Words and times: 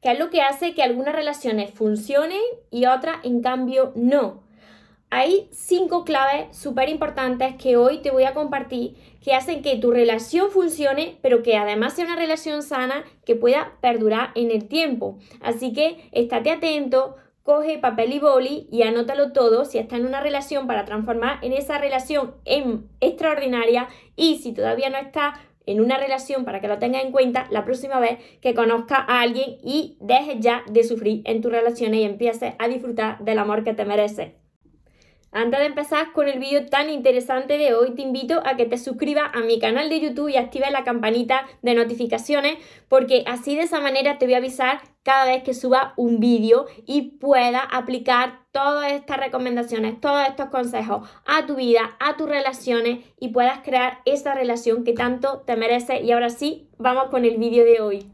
que 0.00 0.12
es 0.12 0.18
lo 0.18 0.30
que 0.30 0.42
hace 0.42 0.74
que 0.74 0.82
algunas 0.82 1.14
relaciones 1.14 1.70
funcionen 1.72 2.40
y 2.70 2.86
otras 2.86 3.18
en 3.24 3.42
cambio 3.42 3.92
no. 3.94 4.44
Hay 5.08 5.48
cinco 5.52 6.04
claves 6.04 6.56
súper 6.56 6.88
importantes 6.88 7.54
que 7.56 7.76
hoy 7.76 7.98
te 7.98 8.10
voy 8.10 8.24
a 8.24 8.34
compartir 8.34 8.96
que 9.22 9.34
hacen 9.34 9.62
que 9.62 9.76
tu 9.76 9.90
relación 9.90 10.50
funcione, 10.50 11.18
pero 11.22 11.42
que 11.42 11.56
además 11.56 11.94
sea 11.94 12.04
una 12.04 12.16
relación 12.16 12.62
sana 12.62 13.04
que 13.24 13.36
pueda 13.36 13.72
perdurar 13.80 14.30
en 14.34 14.50
el 14.50 14.68
tiempo. 14.68 15.18
Así 15.40 15.72
que 15.72 16.08
estate 16.12 16.50
atento, 16.50 17.16
coge 17.42 17.78
papel 17.78 18.12
y 18.12 18.18
boli 18.18 18.68
y 18.72 18.82
anótalo 18.82 19.32
todo 19.32 19.64
si 19.64 19.78
está 19.78 19.96
en 19.96 20.06
una 20.06 20.20
relación 20.20 20.66
para 20.66 20.84
transformar 20.84 21.38
en 21.42 21.52
esa 21.52 21.78
relación 21.78 22.34
en 22.44 22.88
extraordinaria 23.00 23.88
y 24.16 24.38
si 24.38 24.52
todavía 24.52 24.90
no 24.90 24.98
está 24.98 25.40
en 25.66 25.80
una 25.80 25.98
relación 25.98 26.44
para 26.44 26.60
que 26.60 26.68
lo 26.68 26.78
tengas 26.78 27.04
en 27.04 27.12
cuenta 27.12 27.46
la 27.50 27.64
próxima 27.64 28.00
vez 28.00 28.18
que 28.40 28.54
conozcas 28.54 29.00
a 29.06 29.20
alguien 29.20 29.58
y 29.62 29.96
dejes 30.00 30.36
ya 30.40 30.62
de 30.70 30.84
sufrir 30.84 31.22
en 31.24 31.42
tus 31.42 31.52
relaciones 31.52 32.00
y 32.00 32.04
empieces 32.04 32.54
a 32.58 32.68
disfrutar 32.68 33.18
del 33.18 33.38
amor 33.38 33.64
que 33.64 33.74
te 33.74 33.84
mereces. 33.84 34.45
Antes 35.32 35.60
de 35.60 35.66
empezar 35.66 36.12
con 36.12 36.28
el 36.28 36.38
vídeo 36.38 36.66
tan 36.66 36.88
interesante 36.88 37.58
de 37.58 37.74
hoy, 37.74 37.94
te 37.94 38.02
invito 38.02 38.40
a 38.46 38.56
que 38.56 38.64
te 38.64 38.78
suscribas 38.78 39.30
a 39.34 39.40
mi 39.40 39.58
canal 39.58 39.90
de 39.90 40.00
YouTube 40.00 40.28
y 40.28 40.36
actives 40.36 40.70
la 40.70 40.84
campanita 40.84 41.46
de 41.62 41.74
notificaciones 41.74 42.56
porque 42.88 43.24
así 43.26 43.56
de 43.56 43.62
esa 43.62 43.80
manera 43.80 44.18
te 44.18 44.26
voy 44.26 44.34
a 44.34 44.38
avisar 44.38 44.80
cada 45.02 45.26
vez 45.26 45.42
que 45.42 45.52
suba 45.52 45.92
un 45.96 46.20
vídeo 46.20 46.66
y 46.86 47.18
pueda 47.18 47.60
aplicar 47.60 48.40
todas 48.50 48.92
estas 48.92 49.18
recomendaciones, 49.18 50.00
todos 50.00 50.26
estos 50.26 50.48
consejos 50.48 51.08
a 51.26 51.44
tu 51.46 51.56
vida, 51.56 51.96
a 52.00 52.16
tus 52.16 52.28
relaciones 52.28 53.04
y 53.20 53.28
puedas 53.28 53.60
crear 53.60 53.98
esa 54.04 54.34
relación 54.34 54.84
que 54.84 54.94
tanto 54.94 55.42
te 55.46 55.56
merece. 55.56 56.00
Y 56.02 56.12
ahora 56.12 56.30
sí, 56.30 56.68
vamos 56.78 57.10
con 57.10 57.24
el 57.24 57.36
vídeo 57.36 57.64
de 57.64 57.80
hoy. 57.80 58.10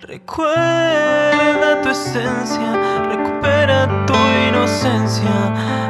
Recuerda 0.00 1.80
tu 1.82 1.88
esencia, 1.88 3.08
recupera 3.08 4.06
tu 4.06 4.14
inocencia 4.48 5.89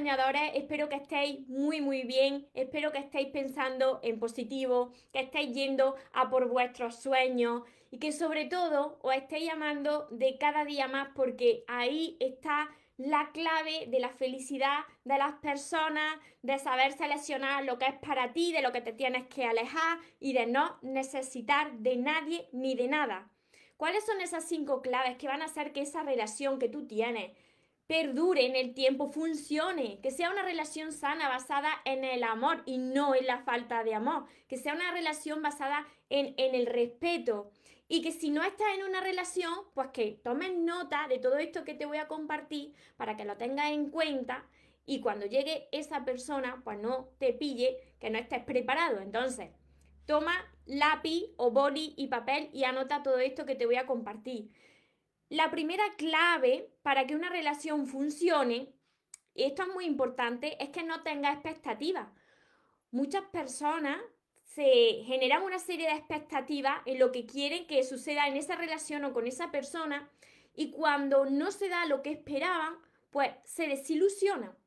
Espero 0.00 0.88
que 0.88 0.96
estéis 0.96 1.46
muy 1.46 1.82
muy 1.82 2.04
bien, 2.04 2.48
espero 2.54 2.90
que 2.90 2.98
estéis 2.98 3.28
pensando 3.28 4.00
en 4.02 4.18
positivo, 4.18 4.92
que 5.12 5.20
estéis 5.20 5.52
yendo 5.52 5.94
a 6.14 6.30
por 6.30 6.48
vuestros 6.48 7.02
sueños 7.02 7.64
y 7.90 7.98
que 7.98 8.10
sobre 8.10 8.46
todo 8.46 8.98
os 9.02 9.14
estéis 9.14 9.44
llamando 9.44 10.08
de 10.10 10.38
cada 10.38 10.64
día 10.64 10.88
más 10.88 11.08
porque 11.14 11.64
ahí 11.68 12.16
está 12.18 12.70
la 12.96 13.30
clave 13.32 13.88
de 13.88 14.00
la 14.00 14.08
felicidad 14.08 14.80
de 15.04 15.18
las 15.18 15.34
personas, 15.34 16.18
de 16.40 16.58
saber 16.58 16.92
seleccionar 16.92 17.64
lo 17.64 17.78
que 17.78 17.86
es 17.86 17.98
para 17.98 18.32
ti, 18.32 18.52
de 18.52 18.62
lo 18.62 18.72
que 18.72 18.80
te 18.80 18.94
tienes 18.94 19.26
que 19.26 19.44
alejar 19.44 19.98
y 20.18 20.32
de 20.32 20.46
no 20.46 20.78
necesitar 20.80 21.72
de 21.72 21.96
nadie 21.96 22.48
ni 22.52 22.74
de 22.74 22.88
nada. 22.88 23.30
¿Cuáles 23.76 24.04
son 24.04 24.20
esas 24.20 24.44
cinco 24.44 24.80
claves 24.80 25.16
que 25.16 25.28
van 25.28 25.42
a 25.42 25.46
hacer 25.46 25.72
que 25.72 25.82
esa 25.82 26.02
relación 26.02 26.58
que 26.58 26.68
tú 26.68 26.86
tienes 26.86 27.32
perdure 27.90 28.46
en 28.46 28.54
el 28.54 28.72
tiempo, 28.72 29.10
funcione, 29.10 29.98
que 30.00 30.12
sea 30.12 30.30
una 30.30 30.44
relación 30.44 30.92
sana 30.92 31.28
basada 31.28 31.70
en 31.84 32.04
el 32.04 32.22
amor 32.22 32.62
y 32.64 32.78
no 32.78 33.16
en 33.16 33.26
la 33.26 33.38
falta 33.38 33.82
de 33.82 33.94
amor, 33.94 34.26
que 34.46 34.58
sea 34.58 34.74
una 34.74 34.92
relación 34.92 35.42
basada 35.42 35.84
en, 36.08 36.34
en 36.36 36.54
el 36.54 36.66
respeto 36.66 37.50
y 37.88 38.00
que 38.00 38.12
si 38.12 38.30
no 38.30 38.44
estás 38.44 38.68
en 38.76 38.84
una 38.84 39.00
relación, 39.00 39.52
pues 39.74 39.88
que 39.88 40.20
tomes 40.22 40.56
nota 40.56 41.08
de 41.08 41.18
todo 41.18 41.38
esto 41.38 41.64
que 41.64 41.74
te 41.74 41.84
voy 41.84 41.98
a 41.98 42.06
compartir 42.06 42.74
para 42.96 43.16
que 43.16 43.24
lo 43.24 43.36
tengas 43.36 43.72
en 43.72 43.90
cuenta 43.90 44.46
y 44.86 45.00
cuando 45.00 45.26
llegue 45.26 45.66
esa 45.72 46.04
persona, 46.04 46.60
pues 46.62 46.78
no 46.78 47.08
te 47.18 47.32
pille 47.32 47.76
que 47.98 48.08
no 48.08 48.18
estés 48.18 48.44
preparado. 48.44 49.00
Entonces, 49.00 49.50
toma 50.06 50.48
lápiz 50.64 51.24
o 51.38 51.50
boli 51.50 51.94
y 51.96 52.06
papel 52.06 52.50
y 52.52 52.62
anota 52.62 53.02
todo 53.02 53.18
esto 53.18 53.46
que 53.46 53.56
te 53.56 53.66
voy 53.66 53.76
a 53.76 53.86
compartir. 53.86 54.52
La 55.30 55.48
primera 55.48 55.84
clave 55.96 56.72
para 56.82 57.06
que 57.06 57.14
una 57.14 57.28
relación 57.28 57.86
funcione, 57.86 58.74
y 59.32 59.44
esto 59.44 59.62
es 59.62 59.68
muy 59.68 59.84
importante, 59.84 60.60
es 60.60 60.70
que 60.70 60.82
no 60.82 61.04
tenga 61.04 61.32
expectativas. 61.32 62.08
Muchas 62.90 63.22
personas 63.26 64.00
se 64.42 65.04
generan 65.04 65.44
una 65.44 65.60
serie 65.60 65.86
de 65.86 65.94
expectativas 65.94 66.80
en 66.84 66.98
lo 66.98 67.12
que 67.12 67.26
quieren 67.26 67.68
que 67.68 67.84
suceda 67.84 68.26
en 68.26 68.36
esa 68.36 68.56
relación 68.56 69.04
o 69.04 69.12
con 69.12 69.28
esa 69.28 69.52
persona 69.52 70.10
y 70.52 70.72
cuando 70.72 71.24
no 71.26 71.52
se 71.52 71.68
da 71.68 71.86
lo 71.86 72.02
que 72.02 72.10
esperaban, 72.10 72.74
pues 73.10 73.30
se 73.44 73.68
desilusionan. 73.68 74.58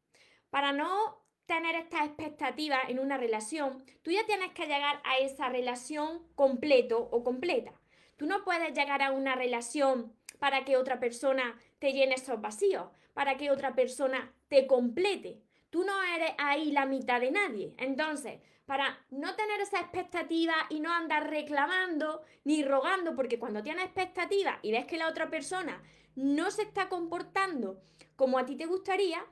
Para 0.49 0.71
no 0.71 1.25
tener 1.45 1.75
estas 1.75 2.05
expectativas 2.05 2.87
en 2.87 2.99
una 2.99 3.17
relación, 3.17 3.83
tú 4.01 4.11
ya 4.11 4.25
tienes 4.25 4.53
que 4.53 4.67
llegar 4.67 5.01
a 5.03 5.17
esa 5.17 5.49
relación 5.49 6.25
completo 6.35 6.99
o 7.11 7.21
completa. 7.21 7.73
Tú 8.15 8.27
no 8.27 8.45
puedes 8.45 8.73
llegar 8.73 9.01
a 9.01 9.11
una 9.11 9.35
relación 9.35 10.13
para 10.43 10.65
que 10.65 10.75
otra 10.75 10.99
persona 10.99 11.57
te 11.79 11.93
llene 11.93 12.15
esos 12.15 12.41
vacíos, 12.41 12.89
para 13.13 13.37
que 13.37 13.49
otra 13.49 13.75
persona 13.75 14.33
te 14.49 14.67
complete. 14.67 15.41
Tú 15.69 15.85
no 15.85 16.03
eres 16.03 16.31
ahí 16.37 16.73
la 16.73 16.85
mitad 16.85 17.21
de 17.21 17.31
nadie. 17.31 17.73
Entonces, 17.77 18.41
para 18.65 18.99
no 19.09 19.37
tener 19.37 19.61
esa 19.61 19.79
expectativa 19.79 20.53
y 20.69 20.81
no 20.81 20.91
andar 20.91 21.29
reclamando 21.29 22.23
ni 22.43 22.61
rogando, 22.61 23.15
porque 23.15 23.39
cuando 23.39 23.63
tienes 23.63 23.85
expectativa 23.85 24.59
y 24.61 24.73
ves 24.73 24.85
que 24.85 24.97
la 24.97 25.07
otra 25.07 25.29
persona 25.29 25.81
no 26.17 26.51
se 26.51 26.63
está 26.63 26.89
comportando 26.89 27.81
como 28.17 28.37
a 28.37 28.45
ti 28.45 28.57
te 28.57 28.65
gustaría, 28.65 29.25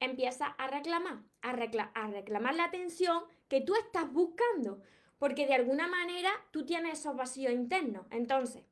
empieza 0.00 0.48
a 0.48 0.66
reclamar, 0.66 1.22
a, 1.40 1.48
a 1.94 2.06
reclamar 2.08 2.54
la 2.56 2.64
atención 2.64 3.22
que 3.48 3.62
tú 3.62 3.74
estás 3.74 4.12
buscando, 4.12 4.82
porque 5.18 5.46
de 5.46 5.54
alguna 5.54 5.88
manera 5.88 6.30
tú 6.50 6.66
tienes 6.66 6.98
esos 6.98 7.16
vacíos 7.16 7.54
internos. 7.54 8.04
Entonces, 8.10 8.64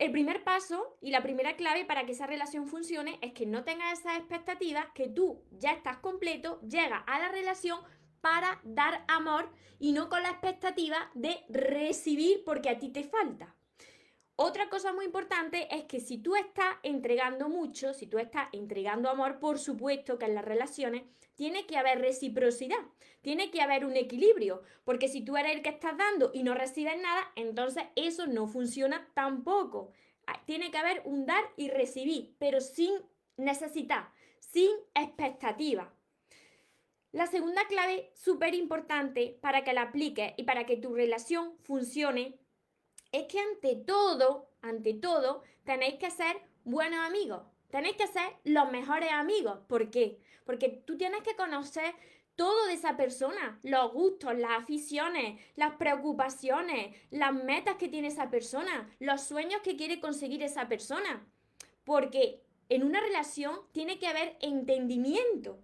el 0.00 0.12
primer 0.12 0.42
paso 0.42 0.96
y 1.02 1.10
la 1.10 1.22
primera 1.22 1.56
clave 1.56 1.84
para 1.84 2.06
que 2.06 2.12
esa 2.12 2.26
relación 2.26 2.66
funcione 2.66 3.18
es 3.20 3.34
que 3.34 3.44
no 3.44 3.64
tengas 3.64 4.00
esas 4.00 4.16
expectativas, 4.16 4.86
que 4.94 5.08
tú 5.08 5.44
ya 5.52 5.72
estás 5.72 5.98
completo, 5.98 6.58
llega 6.62 6.96
a 6.96 7.18
la 7.18 7.28
relación 7.28 7.78
para 8.22 8.60
dar 8.64 9.04
amor 9.08 9.50
y 9.78 9.92
no 9.92 10.08
con 10.08 10.22
la 10.22 10.30
expectativa 10.30 11.10
de 11.14 11.44
recibir 11.50 12.42
porque 12.44 12.70
a 12.70 12.78
ti 12.78 12.88
te 12.88 13.04
falta. 13.04 13.54
Otra 14.42 14.70
cosa 14.70 14.94
muy 14.94 15.04
importante 15.04 15.68
es 15.70 15.84
que 15.84 16.00
si 16.00 16.16
tú 16.16 16.34
estás 16.34 16.76
entregando 16.82 17.50
mucho, 17.50 17.92
si 17.92 18.06
tú 18.06 18.18
estás 18.18 18.48
entregando 18.52 19.10
amor, 19.10 19.38
por 19.38 19.58
supuesto 19.58 20.18
que 20.18 20.24
en 20.24 20.34
las 20.34 20.46
relaciones 20.46 21.02
tiene 21.34 21.66
que 21.66 21.76
haber 21.76 21.98
reciprocidad, 21.98 22.78
tiene 23.20 23.50
que 23.50 23.60
haber 23.60 23.84
un 23.84 23.96
equilibrio, 23.96 24.62
porque 24.84 25.08
si 25.08 25.20
tú 25.20 25.36
eres 25.36 25.52
el 25.52 25.60
que 25.60 25.68
estás 25.68 25.94
dando 25.98 26.30
y 26.32 26.42
no 26.42 26.54
recibes 26.54 26.98
nada, 27.02 27.30
entonces 27.36 27.84
eso 27.96 28.26
no 28.28 28.46
funciona 28.46 29.06
tampoco. 29.12 29.92
Ah, 30.26 30.40
tiene 30.46 30.70
que 30.70 30.78
haber 30.78 31.02
un 31.04 31.26
dar 31.26 31.44
y 31.58 31.68
recibir, 31.68 32.34
pero 32.38 32.62
sin 32.62 32.94
necesidad, 33.36 34.08
sin 34.38 34.70
expectativa. 34.94 35.92
La 37.12 37.26
segunda 37.26 37.66
clave 37.66 38.10
súper 38.14 38.54
importante 38.54 39.38
para 39.42 39.64
que 39.64 39.74
la 39.74 39.82
apliques 39.82 40.32
y 40.38 40.44
para 40.44 40.64
que 40.64 40.78
tu 40.78 40.94
relación 40.94 41.58
funcione 41.58 42.40
es 43.12 43.26
que 43.26 43.40
ante 43.40 43.76
todo, 43.76 44.50
ante 44.62 44.94
todo, 44.94 45.42
tenéis 45.64 45.94
que 45.94 46.10
ser 46.10 46.40
buenos 46.64 47.00
amigos. 47.06 47.42
Tenéis 47.70 47.96
que 47.96 48.06
ser 48.06 48.36
los 48.44 48.70
mejores 48.70 49.10
amigos. 49.12 49.58
¿Por 49.68 49.90
qué? 49.90 50.18
Porque 50.44 50.68
tú 50.68 50.96
tienes 50.96 51.22
que 51.22 51.36
conocer 51.36 51.94
todo 52.34 52.66
de 52.66 52.72
esa 52.72 52.96
persona, 52.96 53.60
los 53.62 53.92
gustos, 53.92 54.36
las 54.36 54.62
aficiones, 54.62 55.40
las 55.56 55.76
preocupaciones, 55.76 56.96
las 57.10 57.32
metas 57.32 57.76
que 57.76 57.88
tiene 57.88 58.08
esa 58.08 58.30
persona, 58.30 58.90
los 58.98 59.22
sueños 59.22 59.60
que 59.62 59.76
quiere 59.76 60.00
conseguir 60.00 60.42
esa 60.42 60.66
persona. 60.66 61.26
Porque 61.84 62.42
en 62.68 62.82
una 62.82 63.00
relación 63.00 63.60
tiene 63.72 63.98
que 63.98 64.06
haber 64.06 64.36
entendimiento. 64.40 65.58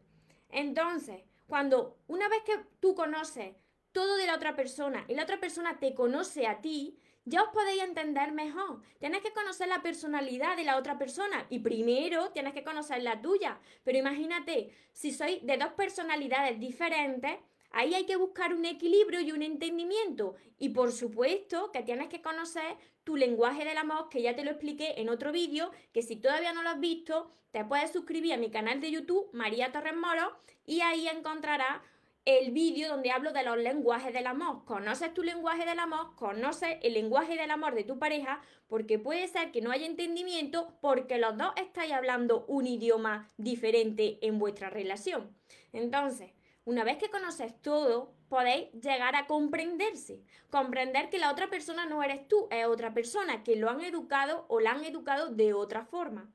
Entonces, 0.50 1.22
cuando 1.46 1.98
una 2.08 2.28
vez 2.28 2.42
que 2.44 2.58
tú 2.80 2.94
conoces 2.94 3.54
todo 3.92 4.16
de 4.16 4.26
la 4.26 4.34
otra 4.34 4.54
persona 4.54 5.04
y 5.08 5.14
la 5.14 5.22
otra 5.22 5.40
persona 5.40 5.78
te 5.78 5.94
conoce 5.94 6.46
a 6.46 6.60
ti, 6.60 6.98
ya 7.26 7.42
os 7.42 7.50
podéis 7.50 7.82
entender 7.82 8.30
mejor. 8.30 8.80
Tienes 9.00 9.20
que 9.20 9.32
conocer 9.32 9.66
la 9.66 9.82
personalidad 9.82 10.56
de 10.56 10.62
la 10.62 10.76
otra 10.76 10.96
persona 10.96 11.44
y 11.50 11.58
primero 11.58 12.30
tienes 12.30 12.54
que 12.54 12.62
conocer 12.62 13.02
la 13.02 13.20
tuya. 13.20 13.58
Pero 13.82 13.98
imagínate, 13.98 14.70
si 14.92 15.12
sois 15.12 15.44
de 15.44 15.56
dos 15.56 15.72
personalidades 15.72 16.58
diferentes, 16.60 17.36
ahí 17.72 17.94
hay 17.94 18.06
que 18.06 18.14
buscar 18.14 18.54
un 18.54 18.64
equilibrio 18.64 19.20
y 19.20 19.32
un 19.32 19.42
entendimiento. 19.42 20.36
Y 20.56 20.68
por 20.68 20.92
supuesto 20.92 21.72
que 21.72 21.82
tienes 21.82 22.08
que 22.08 22.22
conocer 22.22 22.76
tu 23.02 23.16
lenguaje 23.16 23.64
del 23.64 23.78
amor, 23.78 24.08
que 24.08 24.22
ya 24.22 24.36
te 24.36 24.44
lo 24.44 24.52
expliqué 24.52 24.94
en 25.00 25.08
otro 25.08 25.32
vídeo, 25.32 25.72
que 25.92 26.02
si 26.02 26.14
todavía 26.14 26.52
no 26.52 26.62
lo 26.62 26.70
has 26.70 26.80
visto, 26.80 27.32
te 27.50 27.64
puedes 27.64 27.92
suscribir 27.92 28.34
a 28.34 28.36
mi 28.36 28.50
canal 28.50 28.80
de 28.80 28.92
YouTube, 28.92 29.30
María 29.32 29.72
Torres 29.72 29.96
Moro, 29.96 30.36
y 30.64 30.80
ahí 30.80 31.08
encontrarás 31.08 31.80
el 32.26 32.50
vídeo 32.50 32.88
donde 32.88 33.12
hablo 33.12 33.32
de 33.32 33.44
los 33.44 33.56
lenguajes 33.56 34.12
del 34.12 34.26
amor. 34.26 34.64
Conoces 34.64 35.14
tu 35.14 35.22
lenguaje 35.22 35.64
del 35.64 35.78
amor, 35.78 36.16
conoces 36.16 36.76
el 36.82 36.94
lenguaje 36.94 37.36
del 37.36 37.52
amor 37.52 37.76
de 37.76 37.84
tu 37.84 38.00
pareja, 38.00 38.42
porque 38.66 38.98
puede 38.98 39.28
ser 39.28 39.52
que 39.52 39.60
no 39.60 39.70
haya 39.70 39.86
entendimiento 39.86 40.76
porque 40.80 41.18
los 41.18 41.38
dos 41.38 41.52
estáis 41.56 41.92
hablando 41.92 42.44
un 42.48 42.66
idioma 42.66 43.30
diferente 43.36 44.18
en 44.22 44.40
vuestra 44.40 44.70
relación. 44.70 45.36
Entonces, 45.72 46.32
una 46.64 46.82
vez 46.82 46.98
que 46.98 47.10
conoces 47.10 47.54
todo, 47.62 48.12
podéis 48.28 48.72
llegar 48.72 49.14
a 49.14 49.28
comprenderse. 49.28 50.20
Comprender 50.50 51.10
que 51.10 51.18
la 51.18 51.30
otra 51.30 51.48
persona 51.48 51.86
no 51.86 52.02
eres 52.02 52.26
tú, 52.26 52.48
es 52.50 52.66
otra 52.66 52.92
persona, 52.92 53.44
que 53.44 53.54
lo 53.54 53.70
han 53.70 53.82
educado 53.82 54.46
o 54.48 54.58
la 54.58 54.72
han 54.72 54.84
educado 54.84 55.28
de 55.32 55.54
otra 55.54 55.84
forma. 55.84 56.28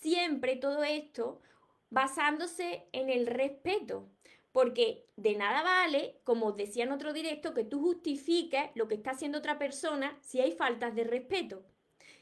Siempre 0.00 0.56
todo 0.56 0.84
esto 0.84 1.42
basándose 1.90 2.88
en 2.92 3.10
el 3.10 3.26
respeto. 3.26 4.08
Porque 4.54 5.08
de 5.16 5.34
nada 5.34 5.64
vale, 5.64 6.20
como 6.22 6.46
os 6.46 6.56
decía 6.56 6.84
en 6.84 6.92
otro 6.92 7.12
directo, 7.12 7.54
que 7.54 7.64
tú 7.64 7.80
justifiques 7.80 8.70
lo 8.76 8.86
que 8.86 8.94
está 8.94 9.10
haciendo 9.10 9.38
otra 9.38 9.58
persona 9.58 10.16
si 10.20 10.38
hay 10.38 10.52
faltas 10.52 10.94
de 10.94 11.02
respeto. 11.02 11.64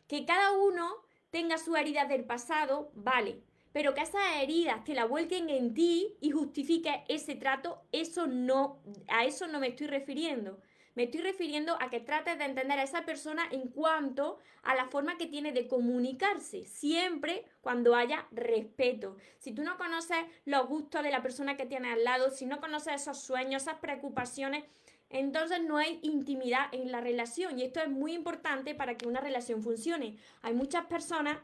Que 0.08 0.25
cada 0.25 0.52
uno 0.52 1.02
tenga 1.29 1.58
sus 1.58 1.76
heridas 1.76 2.08
del 2.08 2.25
pasado, 2.25 2.90
vale, 2.94 3.43
pero 3.73 3.93
que 3.93 4.00
esas 4.00 4.37
heridas 4.40 4.82
te 4.82 4.94
la 4.94 5.05
vuelquen 5.05 5.50
en 5.50 5.75
ti 5.75 6.17
y 6.23 6.31
justifique 6.31 7.05
ese 7.06 7.34
trato, 7.34 7.82
eso 7.93 8.26
no, 8.26 8.82
a 9.08 9.26
eso 9.26 9.46
no 9.46 9.61
me 9.61 9.69
estoy 9.69 9.88
refiriendo. 9.88 10.58
Me 10.94 11.04
estoy 11.04 11.22
refiriendo 11.22 11.76
a 11.80 11.88
que 11.88 12.00
trates 12.00 12.36
de 12.38 12.44
entender 12.44 12.78
a 12.78 12.82
esa 12.82 13.04
persona 13.06 13.44
en 13.50 13.68
cuanto 13.68 14.38
a 14.62 14.74
la 14.74 14.86
forma 14.86 15.16
que 15.16 15.26
tiene 15.26 15.52
de 15.52 15.66
comunicarse, 15.66 16.66
siempre 16.66 17.44
cuando 17.62 17.94
haya 17.94 18.26
respeto. 18.30 19.16
Si 19.38 19.52
tú 19.52 19.62
no 19.62 19.78
conoces 19.78 20.18
los 20.44 20.66
gustos 20.68 21.02
de 21.02 21.10
la 21.10 21.22
persona 21.22 21.56
que 21.56 21.66
tienes 21.66 21.94
al 21.94 22.04
lado, 22.04 22.30
si 22.30 22.44
no 22.44 22.60
conoces 22.60 23.00
esos 23.00 23.18
sueños, 23.20 23.62
esas 23.62 23.78
preocupaciones, 23.78 24.64
entonces 25.08 25.62
no 25.62 25.78
hay 25.78 25.98
intimidad 26.02 26.66
en 26.72 26.90
la 26.90 27.00
relación 27.00 27.58
y 27.58 27.64
esto 27.64 27.80
es 27.80 27.88
muy 27.88 28.12
importante 28.12 28.74
para 28.74 28.96
que 28.96 29.06
una 29.06 29.20
relación 29.20 29.62
funcione. 29.62 30.16
Hay 30.42 30.54
muchas 30.54 30.86
personas 30.86 31.38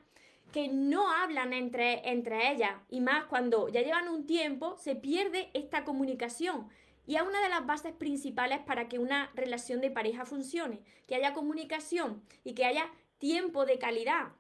que 0.53 0.69
no 0.69 1.11
hablan 1.11 1.53
entre, 1.53 2.09
entre 2.09 2.51
ellas 2.51 2.73
y 2.89 3.01
más 3.01 3.25
cuando 3.25 3.69
ya 3.69 3.83
llevan 3.83 4.09
un 4.09 4.27
tiempo 4.27 4.77
se 4.79 4.95
pierde 4.95 5.51
esta 5.53 5.85
comunicación. 5.85 6.69
Y 7.09 7.17
es 7.17 7.23
una 7.23 7.43
de 7.43 7.49
las 7.49 7.65
bases 7.65 7.95
principales 7.95 8.59
para 8.67 8.87
que 8.87 8.99
una 8.99 9.31
relación 9.33 9.81
de 9.81 9.91
pareja 9.91 10.27
funcione, 10.27 10.83
que 11.07 11.15
haya 11.15 11.33
comunicación 11.33 12.23
y 12.45 12.53
que 12.53 12.67
haya 12.67 12.93
tiempo 13.17 13.65
de 13.65 13.79
calidad. 13.79 14.33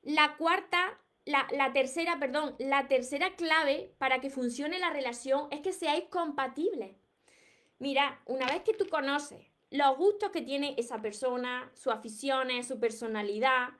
La 0.00 0.36
cuarta, 0.36 0.96
la, 1.24 1.48
la, 1.50 1.72
tercera, 1.72 2.20
perdón, 2.20 2.54
la 2.60 2.86
tercera 2.86 3.34
clave 3.34 3.92
para 3.98 4.20
que 4.20 4.30
funcione 4.30 4.78
la 4.78 4.90
relación 4.90 5.48
es 5.50 5.60
que 5.60 5.72
seáis 5.72 6.04
compatibles. 6.04 6.94
Mira, 7.80 8.22
una 8.26 8.46
vez 8.46 8.62
que 8.62 8.72
tú 8.72 8.86
conoces 8.88 9.44
los 9.70 9.96
gustos 9.96 10.30
que 10.30 10.42
tiene 10.42 10.76
esa 10.78 11.02
persona, 11.02 11.68
sus 11.74 11.92
aficiones, 11.92 12.68
su 12.68 12.78
personalidad, 12.78 13.70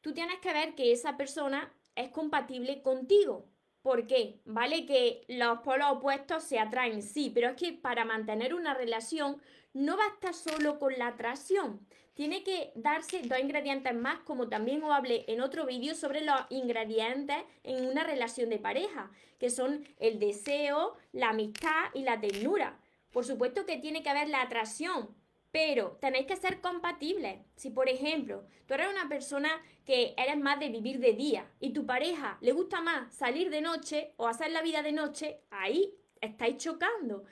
tú 0.00 0.12
tienes 0.14 0.40
que 0.40 0.52
ver 0.52 0.74
que 0.74 0.90
esa 0.90 1.16
persona 1.16 1.72
es 1.94 2.08
compatible 2.08 2.82
contigo. 2.82 3.46
¿Por 3.82 4.06
qué? 4.06 4.40
Vale 4.44 4.86
que 4.86 5.24
los 5.28 5.60
polos 5.60 5.88
opuestos 5.90 6.44
se 6.44 6.58
atraen, 6.58 7.02
sí, 7.02 7.30
pero 7.32 7.50
es 7.50 7.56
que 7.56 7.72
para 7.72 8.04
mantener 8.04 8.54
una 8.54 8.74
relación 8.74 9.40
no 9.72 9.96
basta 9.96 10.32
solo 10.32 10.78
con 10.78 10.98
la 10.98 11.08
atracción. 11.08 11.86
Tiene 12.14 12.42
que 12.42 12.72
darse 12.74 13.22
dos 13.22 13.38
ingredientes 13.38 13.94
más, 13.94 14.18
como 14.20 14.48
también 14.48 14.82
os 14.82 14.90
hablé 14.90 15.24
en 15.28 15.40
otro 15.40 15.66
vídeo 15.66 15.94
sobre 15.94 16.20
los 16.22 16.36
ingredientes 16.50 17.36
en 17.62 17.86
una 17.86 18.02
relación 18.02 18.50
de 18.50 18.58
pareja, 18.58 19.12
que 19.38 19.50
son 19.50 19.86
el 20.00 20.18
deseo, 20.18 20.96
la 21.12 21.28
amistad 21.28 21.84
y 21.94 22.02
la 22.02 22.20
ternura. 22.20 22.80
Por 23.12 23.24
supuesto 23.24 23.64
que 23.66 23.76
tiene 23.76 24.02
que 24.02 24.10
haber 24.10 24.28
la 24.28 24.42
atracción, 24.42 25.14
pero 25.50 25.98
tenéis 26.00 26.26
que 26.26 26.36
ser 26.36 26.60
compatibles. 26.60 27.38
Si, 27.56 27.70
por 27.70 27.88
ejemplo, 27.88 28.44
tú 28.66 28.74
eres 28.74 28.88
una 28.88 29.08
persona 29.08 29.50
que 29.84 30.14
eres 30.16 30.38
más 30.38 30.60
de 30.60 30.68
vivir 30.68 30.98
de 30.98 31.14
día 31.14 31.50
y 31.60 31.72
tu 31.72 31.86
pareja 31.86 32.38
le 32.40 32.52
gusta 32.52 32.80
más 32.80 33.14
salir 33.14 33.50
de 33.50 33.60
noche 33.60 34.12
o 34.16 34.28
hacer 34.28 34.50
la 34.50 34.62
vida 34.62 34.82
de 34.82 34.92
noche, 34.92 35.40
ahí 35.50 35.94
estáis 36.20 36.58
chocando. 36.58 37.24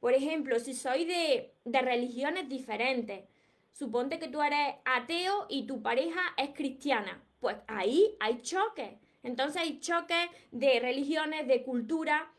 Por 0.00 0.14
ejemplo, 0.14 0.58
si 0.60 0.74
sois 0.74 1.06
de, 1.06 1.52
de 1.64 1.80
religiones 1.82 2.48
diferentes, 2.48 3.24
suponte 3.72 4.18
que 4.18 4.28
tú 4.28 4.40
eres 4.42 4.76
ateo 4.84 5.46
y 5.48 5.66
tu 5.66 5.82
pareja 5.82 6.20
es 6.36 6.50
cristiana, 6.50 7.22
pues 7.40 7.56
ahí 7.66 8.16
hay 8.20 8.40
choques. 8.40 8.92
Entonces 9.22 9.60
hay 9.60 9.80
choques 9.80 10.30
de 10.52 10.80
religiones, 10.80 11.46
de 11.46 11.62
cultura. 11.62 12.32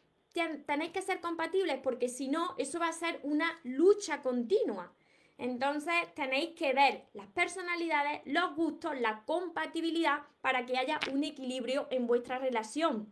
Tenéis 0.65 0.91
que 0.91 1.01
ser 1.01 1.19
compatibles 1.21 1.79
porque 1.83 2.07
si 2.07 2.29
no, 2.29 2.55
eso 2.57 2.79
va 2.79 2.87
a 2.87 2.93
ser 2.93 3.19
una 3.23 3.59
lucha 3.63 4.21
continua. 4.21 4.93
Entonces 5.39 5.93
tenéis 6.15 6.49
que 6.49 6.73
ver 6.73 7.05
las 7.13 7.27
personalidades, 7.27 8.21
los 8.25 8.55
gustos, 8.55 8.99
la 8.99 9.23
compatibilidad 9.25 10.19
para 10.41 10.65
que 10.65 10.77
haya 10.77 10.99
un 11.11 11.23
equilibrio 11.23 11.87
en 11.91 12.07
vuestra 12.07 12.39
relación. 12.39 13.11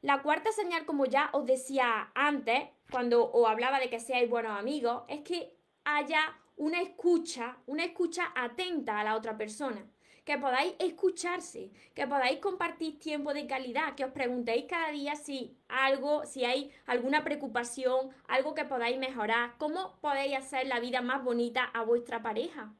La 0.00 0.22
cuarta 0.22 0.52
señal, 0.52 0.86
como 0.86 1.04
ya 1.04 1.30
os 1.32 1.44
decía 1.44 2.12
antes, 2.14 2.68
cuando 2.92 3.30
os 3.32 3.48
hablaba 3.48 3.80
de 3.80 3.90
que 3.90 3.98
seáis 3.98 4.30
buenos 4.30 4.56
amigos, 4.56 5.02
es 5.08 5.22
que 5.22 5.52
haya 5.84 6.38
una 6.56 6.80
escucha, 6.80 7.56
una 7.66 7.84
escucha 7.84 8.32
atenta 8.36 9.00
a 9.00 9.04
la 9.04 9.16
otra 9.16 9.36
persona 9.36 9.84
que 10.28 10.36
podáis 10.36 10.74
escucharse, 10.78 11.70
que 11.94 12.06
podáis 12.06 12.38
compartir 12.40 12.98
tiempo 12.98 13.32
de 13.32 13.46
calidad, 13.46 13.94
que 13.94 14.04
os 14.04 14.12
preguntéis 14.12 14.66
cada 14.68 14.90
día 14.90 15.16
si 15.16 15.56
algo, 15.68 16.26
si 16.26 16.44
hay 16.44 16.70
alguna 16.84 17.24
preocupación, 17.24 18.10
algo 18.26 18.52
que 18.52 18.66
podáis 18.66 18.98
mejorar, 18.98 19.54
cómo 19.56 19.96
podéis 20.02 20.36
hacer 20.36 20.66
la 20.66 20.80
vida 20.80 21.00
más 21.00 21.24
bonita 21.24 21.64
a 21.64 21.82
vuestra 21.82 22.20
pareja. 22.20 22.74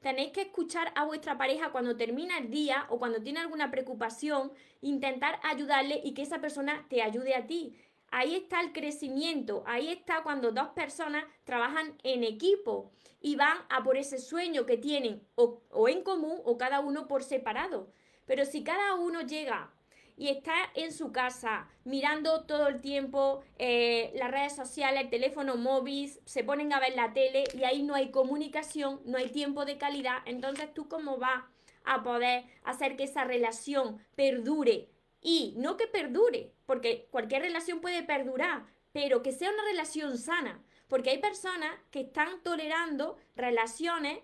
Tenéis 0.00 0.30
que 0.30 0.42
escuchar 0.42 0.92
a 0.94 1.04
vuestra 1.04 1.36
pareja 1.36 1.72
cuando 1.72 1.96
termina 1.96 2.38
el 2.38 2.50
día 2.50 2.86
o 2.88 3.00
cuando 3.00 3.20
tiene 3.20 3.40
alguna 3.40 3.72
preocupación, 3.72 4.52
intentar 4.80 5.40
ayudarle 5.42 6.00
y 6.04 6.14
que 6.14 6.22
esa 6.22 6.40
persona 6.40 6.86
te 6.88 7.02
ayude 7.02 7.34
a 7.34 7.48
ti. 7.48 7.76
Ahí 8.14 8.34
está 8.34 8.60
el 8.60 8.72
crecimiento, 8.74 9.64
ahí 9.66 9.88
está 9.88 10.22
cuando 10.22 10.52
dos 10.52 10.68
personas 10.74 11.24
trabajan 11.44 11.96
en 12.02 12.24
equipo 12.24 12.92
y 13.22 13.36
van 13.36 13.56
a 13.70 13.82
por 13.82 13.96
ese 13.96 14.18
sueño 14.18 14.66
que 14.66 14.76
tienen 14.76 15.26
o, 15.34 15.62
en 15.88 16.02
común 16.02 16.38
o 16.44 16.58
cada 16.58 16.80
uno 16.80 17.08
por 17.08 17.24
separado. 17.24 17.90
Pero 18.26 18.44
si 18.44 18.62
cada 18.62 18.96
uno 18.96 19.22
llega 19.22 19.72
y 20.14 20.28
está 20.28 20.52
en 20.74 20.92
su 20.92 21.10
casa 21.10 21.70
mirando 21.84 22.44
todo 22.44 22.68
el 22.68 22.82
tiempo 22.82 23.42
eh, 23.58 24.12
las 24.14 24.30
redes 24.30 24.54
sociales, 24.54 25.04
el 25.04 25.10
teléfono 25.10 25.56
móvil, 25.56 26.12
se 26.26 26.44
ponen 26.44 26.70
a 26.74 26.80
ver 26.80 26.94
la 26.94 27.14
tele 27.14 27.44
y 27.54 27.64
ahí 27.64 27.82
no 27.82 27.94
hay 27.94 28.10
comunicación, 28.10 29.00
no 29.06 29.16
hay 29.16 29.30
tiempo 29.30 29.64
de 29.64 29.78
calidad, 29.78 30.18
entonces 30.26 30.74
tú 30.74 30.86
cómo 30.86 31.16
vas 31.16 31.44
a 31.84 32.02
poder 32.02 32.44
hacer 32.62 32.94
que 32.96 33.04
esa 33.04 33.24
relación 33.24 33.98
perdure 34.16 34.91
y 35.22 35.54
no 35.56 35.76
que 35.76 35.86
perdure, 35.86 36.52
porque 36.66 37.08
cualquier 37.10 37.42
relación 37.42 37.80
puede 37.80 38.02
perdurar, 38.02 38.66
pero 38.92 39.22
que 39.22 39.32
sea 39.32 39.50
una 39.50 39.64
relación 39.64 40.18
sana. 40.18 40.62
Porque 40.88 41.10
hay 41.10 41.18
personas 41.18 41.74
que 41.90 42.00
están 42.00 42.42
tolerando 42.42 43.16
relaciones 43.34 44.18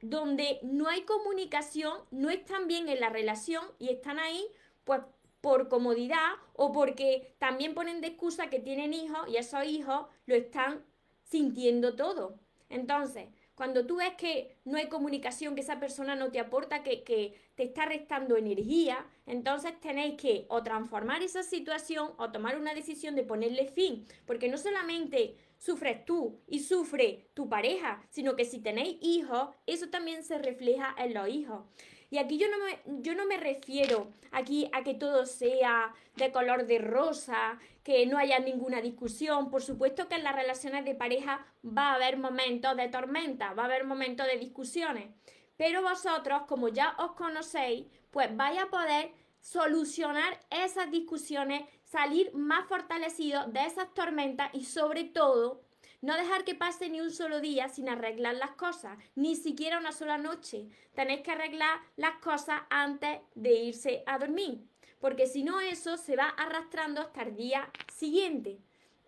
donde 0.00 0.58
no 0.62 0.88
hay 0.88 1.02
comunicación, 1.02 2.00
no 2.10 2.30
están 2.30 2.66
bien 2.66 2.88
en 2.88 3.00
la 3.00 3.10
relación 3.10 3.64
y 3.78 3.90
están 3.90 4.18
ahí 4.18 4.44
pues 4.84 5.02
por 5.40 5.68
comodidad 5.68 6.32
o 6.54 6.72
porque 6.72 7.34
también 7.38 7.74
ponen 7.74 8.00
de 8.00 8.08
excusa 8.08 8.50
que 8.50 8.58
tienen 8.58 8.94
hijos 8.94 9.28
y 9.28 9.36
esos 9.36 9.64
hijos 9.64 10.06
lo 10.26 10.34
están 10.34 10.84
sintiendo 11.22 11.94
todo. 11.94 12.38
Entonces, 12.68 13.28
cuando 13.58 13.84
tú 13.84 13.96
ves 13.96 14.12
que 14.16 14.54
no 14.64 14.78
hay 14.78 14.86
comunicación, 14.88 15.56
que 15.56 15.62
esa 15.62 15.80
persona 15.80 16.14
no 16.14 16.30
te 16.30 16.38
aporta, 16.38 16.84
que, 16.84 17.02
que, 17.02 17.34
te 17.56 17.64
está 17.64 17.86
restando 17.86 18.36
energía, 18.36 19.04
entonces 19.26 19.72
tenéis 19.80 20.14
que 20.14 20.46
o 20.48 20.62
transformar 20.62 21.24
esa 21.24 21.42
situación 21.42 22.12
o 22.18 22.30
tomar 22.30 22.56
una 22.56 22.72
decisión 22.72 23.16
de 23.16 23.24
ponerle 23.24 23.66
fin. 23.66 24.06
Porque 24.26 24.48
no 24.48 24.58
solamente 24.58 25.34
sufres 25.58 26.04
tú 26.04 26.38
y 26.46 26.60
sufre 26.60 27.30
tu 27.34 27.48
pareja, 27.48 28.00
sino 28.10 28.36
que 28.36 28.44
si 28.44 28.60
tenéis 28.60 28.98
hijos, 29.00 29.48
eso 29.66 29.88
también 29.88 30.22
se 30.22 30.38
refleja 30.38 30.94
en 30.96 31.14
los 31.14 31.28
hijos. 31.28 31.64
Y 32.10 32.18
aquí 32.18 32.38
yo 32.38 32.46
no 32.48 32.56
me, 32.64 33.02
yo 33.02 33.14
no 33.14 33.26
me 33.26 33.36
refiero 33.36 34.08
aquí 34.30 34.70
a 34.72 34.82
que 34.82 34.94
todo 34.94 35.26
sea 35.26 35.94
de 36.16 36.32
color 36.32 36.66
de 36.66 36.78
rosa, 36.78 37.58
que 37.82 38.06
no 38.06 38.18
haya 38.18 38.38
ninguna 38.38 38.80
discusión. 38.80 39.50
Por 39.50 39.62
supuesto 39.62 40.08
que 40.08 40.14
en 40.14 40.24
las 40.24 40.34
relaciones 40.34 40.84
de 40.84 40.94
pareja 40.94 41.46
va 41.64 41.90
a 41.90 41.94
haber 41.94 42.16
momentos 42.16 42.76
de 42.76 42.88
tormenta, 42.88 43.52
va 43.52 43.64
a 43.64 43.66
haber 43.66 43.84
momentos 43.84 44.26
de 44.26 44.38
discusiones. 44.38 45.10
Pero 45.56 45.82
vosotros, 45.82 46.42
como 46.46 46.68
ya 46.68 46.94
os 46.98 47.12
conocéis, 47.12 47.86
pues 48.10 48.34
vais 48.36 48.58
a 48.58 48.66
poder 48.66 49.12
solucionar 49.40 50.40
esas 50.50 50.90
discusiones, 50.90 51.62
salir 51.84 52.32
más 52.34 52.66
fortalecidos 52.68 53.52
de 53.52 53.64
esas 53.64 53.92
tormentas 53.94 54.50
y 54.52 54.64
sobre 54.64 55.04
todo 55.04 55.62
no 56.00 56.16
dejar 56.16 56.44
que 56.44 56.54
pase 56.54 56.88
ni 56.88 57.00
un 57.00 57.10
solo 57.10 57.40
día 57.40 57.68
sin 57.68 57.88
arreglar 57.88 58.36
las 58.36 58.52
cosas, 58.52 58.98
ni 59.14 59.34
siquiera 59.36 59.78
una 59.78 59.92
sola 59.92 60.18
noche. 60.18 60.68
Tenéis 60.94 61.22
que 61.22 61.32
arreglar 61.32 61.80
las 61.96 62.16
cosas 62.20 62.60
antes 62.70 63.20
de 63.34 63.54
irse 63.54 64.02
a 64.06 64.18
dormir, 64.18 64.64
porque 65.00 65.26
si 65.26 65.42
no 65.42 65.60
eso 65.60 65.96
se 65.96 66.16
va 66.16 66.28
arrastrando 66.28 67.00
hasta 67.00 67.22
el 67.22 67.36
día 67.36 67.70
siguiente. 67.92 68.58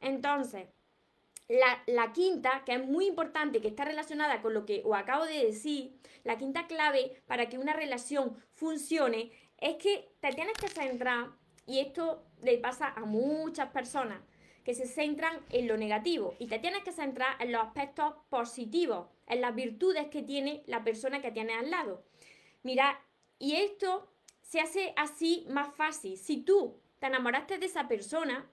Entonces, 0.01 0.67
la, 1.87 2.13
quinta, 2.13 2.63
que 2.65 2.75
es 2.75 2.85
muy 2.85 3.07
importante, 3.07 3.61
que 3.61 3.69
está 3.69 3.85
relacionada 3.85 4.41
con 4.41 4.55
lo 4.55 4.65
que 4.65 4.83
os 4.85 4.97
acabo 4.97 5.25
de 5.25 5.47
decir, 5.47 5.97
la 6.23 6.39
quinta 6.39 6.67
clave 6.67 7.21
para 7.27 7.49
que 7.49 7.59
una 7.59 7.73
relación 7.73 8.37
funcione 8.55 9.33
es 9.59 9.77
que 9.77 10.13
te 10.21 10.33
tienes 10.33 10.57
que 10.57 10.69
centrar, 10.69 11.31
y 11.67 11.81
esto 11.81 12.25
le 12.43 12.59
pasa 12.59 12.89
a 12.89 13.01
muchas 13.01 13.71
personas, 13.71 14.21
que 14.65 14.75
se 14.75 14.87
centran 14.87 15.41
en 15.51 15.67
lo 15.67 15.77
negativo 15.77 16.35
y 16.39 16.47
te 16.47 16.59
tienes 16.59 16.85
que 16.85 16.93
centrar 16.93 17.41
en 17.41 17.53
los 17.53 17.63
aspectos 17.63 18.15
positivos, 18.29 19.09
en 19.27 19.41
las 19.41 19.55
virtudes 19.55 20.09
que 20.09 20.23
tiene 20.23 20.63
la 20.67 20.85
persona 20.85 21.23
que 21.23 21.33
tienes 21.33 21.57
al 21.57 21.71
lado. 21.71 22.05
Mira, 22.63 23.01
y 23.39 23.57
esto 23.57 24.11
se 24.43 24.61
hace 24.61 24.93
así 24.97 25.47
más 25.49 25.75
fácil. 25.75 26.19
Si 26.19 26.43
tú 26.43 26.81
te 26.99 27.07
enamoraste 27.07 27.59
de 27.59 27.67
esa 27.67 27.89
persona, 27.89 28.51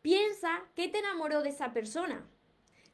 piensa 0.00 0.64
qué 0.74 0.88
te 0.88 0.98
enamoró 0.98 1.42
de 1.42 1.50
esa 1.50 1.72
persona. 1.72 2.26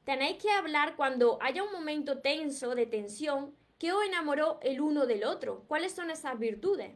Tenéis 0.04 0.38
que 0.42 0.50
hablar 0.50 0.96
cuando 0.96 1.38
haya 1.42 1.62
un 1.62 1.72
momento 1.72 2.18
tenso, 2.20 2.74
de 2.74 2.86
tensión, 2.86 3.54
qué 3.78 3.92
os 3.92 4.04
enamoró 4.04 4.58
el 4.62 4.80
uno 4.80 5.06
del 5.06 5.24
otro, 5.24 5.64
cuáles 5.68 5.92
son 5.92 6.10
esas 6.10 6.38
virtudes. 6.38 6.94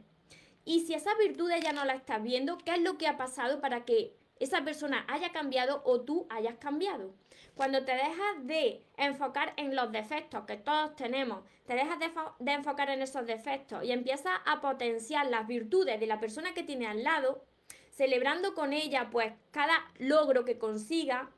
Y 0.65 0.81
si 0.81 0.93
esas 0.93 1.17
virtudes 1.17 1.61
ya 1.61 1.73
no 1.73 1.85
las 1.85 1.97
estás 1.97 2.23
viendo, 2.23 2.57
¿qué 2.57 2.71
es 2.71 2.81
lo 2.81 2.97
que 2.97 3.07
ha 3.07 3.17
pasado 3.17 3.61
para 3.61 3.85
que 3.85 4.17
esa 4.39 4.63
persona 4.63 5.05
haya 5.07 5.31
cambiado 5.31 5.81
o 5.85 6.01
tú 6.01 6.27
hayas 6.29 6.55
cambiado. 6.57 7.13
Cuando 7.55 7.85
te 7.85 7.93
dejas 7.93 8.45
de 8.45 8.83
enfocar 8.97 9.53
en 9.57 9.75
los 9.75 9.91
defectos 9.91 10.45
que 10.45 10.57
todos 10.57 10.95
tenemos, 10.95 11.43
te 11.65 11.75
dejas 11.75 11.99
de, 11.99 12.51
enfocar 12.51 12.89
en 12.89 13.01
esos 13.01 13.25
defectos 13.25 13.83
y 13.83 13.91
empiezas 13.91 14.33
a 14.45 14.59
potenciar 14.59 15.27
las 15.27 15.47
virtudes 15.47 15.99
de 15.99 16.07
la 16.07 16.19
persona 16.19 16.53
que 16.53 16.63
tiene 16.63 16.87
al 16.87 17.03
lado, 17.03 17.45
celebrando 17.91 18.53
con 18.53 18.73
ella 18.73 19.09
pues 19.11 19.33
cada 19.51 19.73
logro 19.99 20.45
que 20.45 20.57
consiga, 20.57 21.29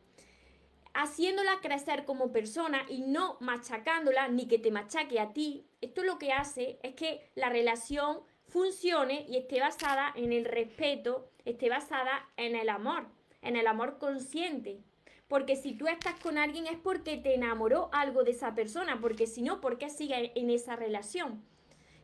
haciéndola 0.94 1.60
crecer 1.62 2.06
como 2.06 2.32
persona 2.32 2.86
y 2.88 3.02
no 3.02 3.38
machacándola 3.42 4.30
ni 4.30 4.48
que 4.48 4.58
te 4.58 4.72
machaque 4.72 5.20
a 5.20 5.34
ti, 5.34 5.68
esto 5.82 6.04
lo 6.04 6.18
que 6.18 6.32
hace 6.32 6.80
es 6.82 6.96
que 6.96 7.30
la 7.36 7.50
relación 7.50 8.22
funcione 8.48 9.26
y 9.28 9.36
esté 9.36 9.60
basada 9.60 10.14
en 10.16 10.32
el 10.32 10.46
respeto, 10.46 11.30
esté 11.46 11.70
basada 11.70 12.28
en 12.38 12.56
el 12.56 12.70
amor, 12.70 13.08
en 13.42 13.56
el 13.56 13.68
amor 13.68 13.98
consciente. 13.98 14.82
Porque 15.28 15.56
si 15.56 15.74
tú 15.74 15.88
estás 15.88 16.20
con 16.20 16.38
alguien 16.38 16.68
es 16.68 16.78
porque 16.78 17.18
te 17.18 17.34
enamoró 17.34 17.90
algo 17.94 18.24
de 18.24 18.32
esa 18.32 18.54
persona, 18.54 19.00
porque 19.00 19.26
si 19.26 19.42
no, 19.42 19.62
¿por 19.62 19.78
qué 19.78 19.90
sigue 19.90 20.32
en 20.36 20.50
esa 20.50 20.76
relación? 20.76 21.44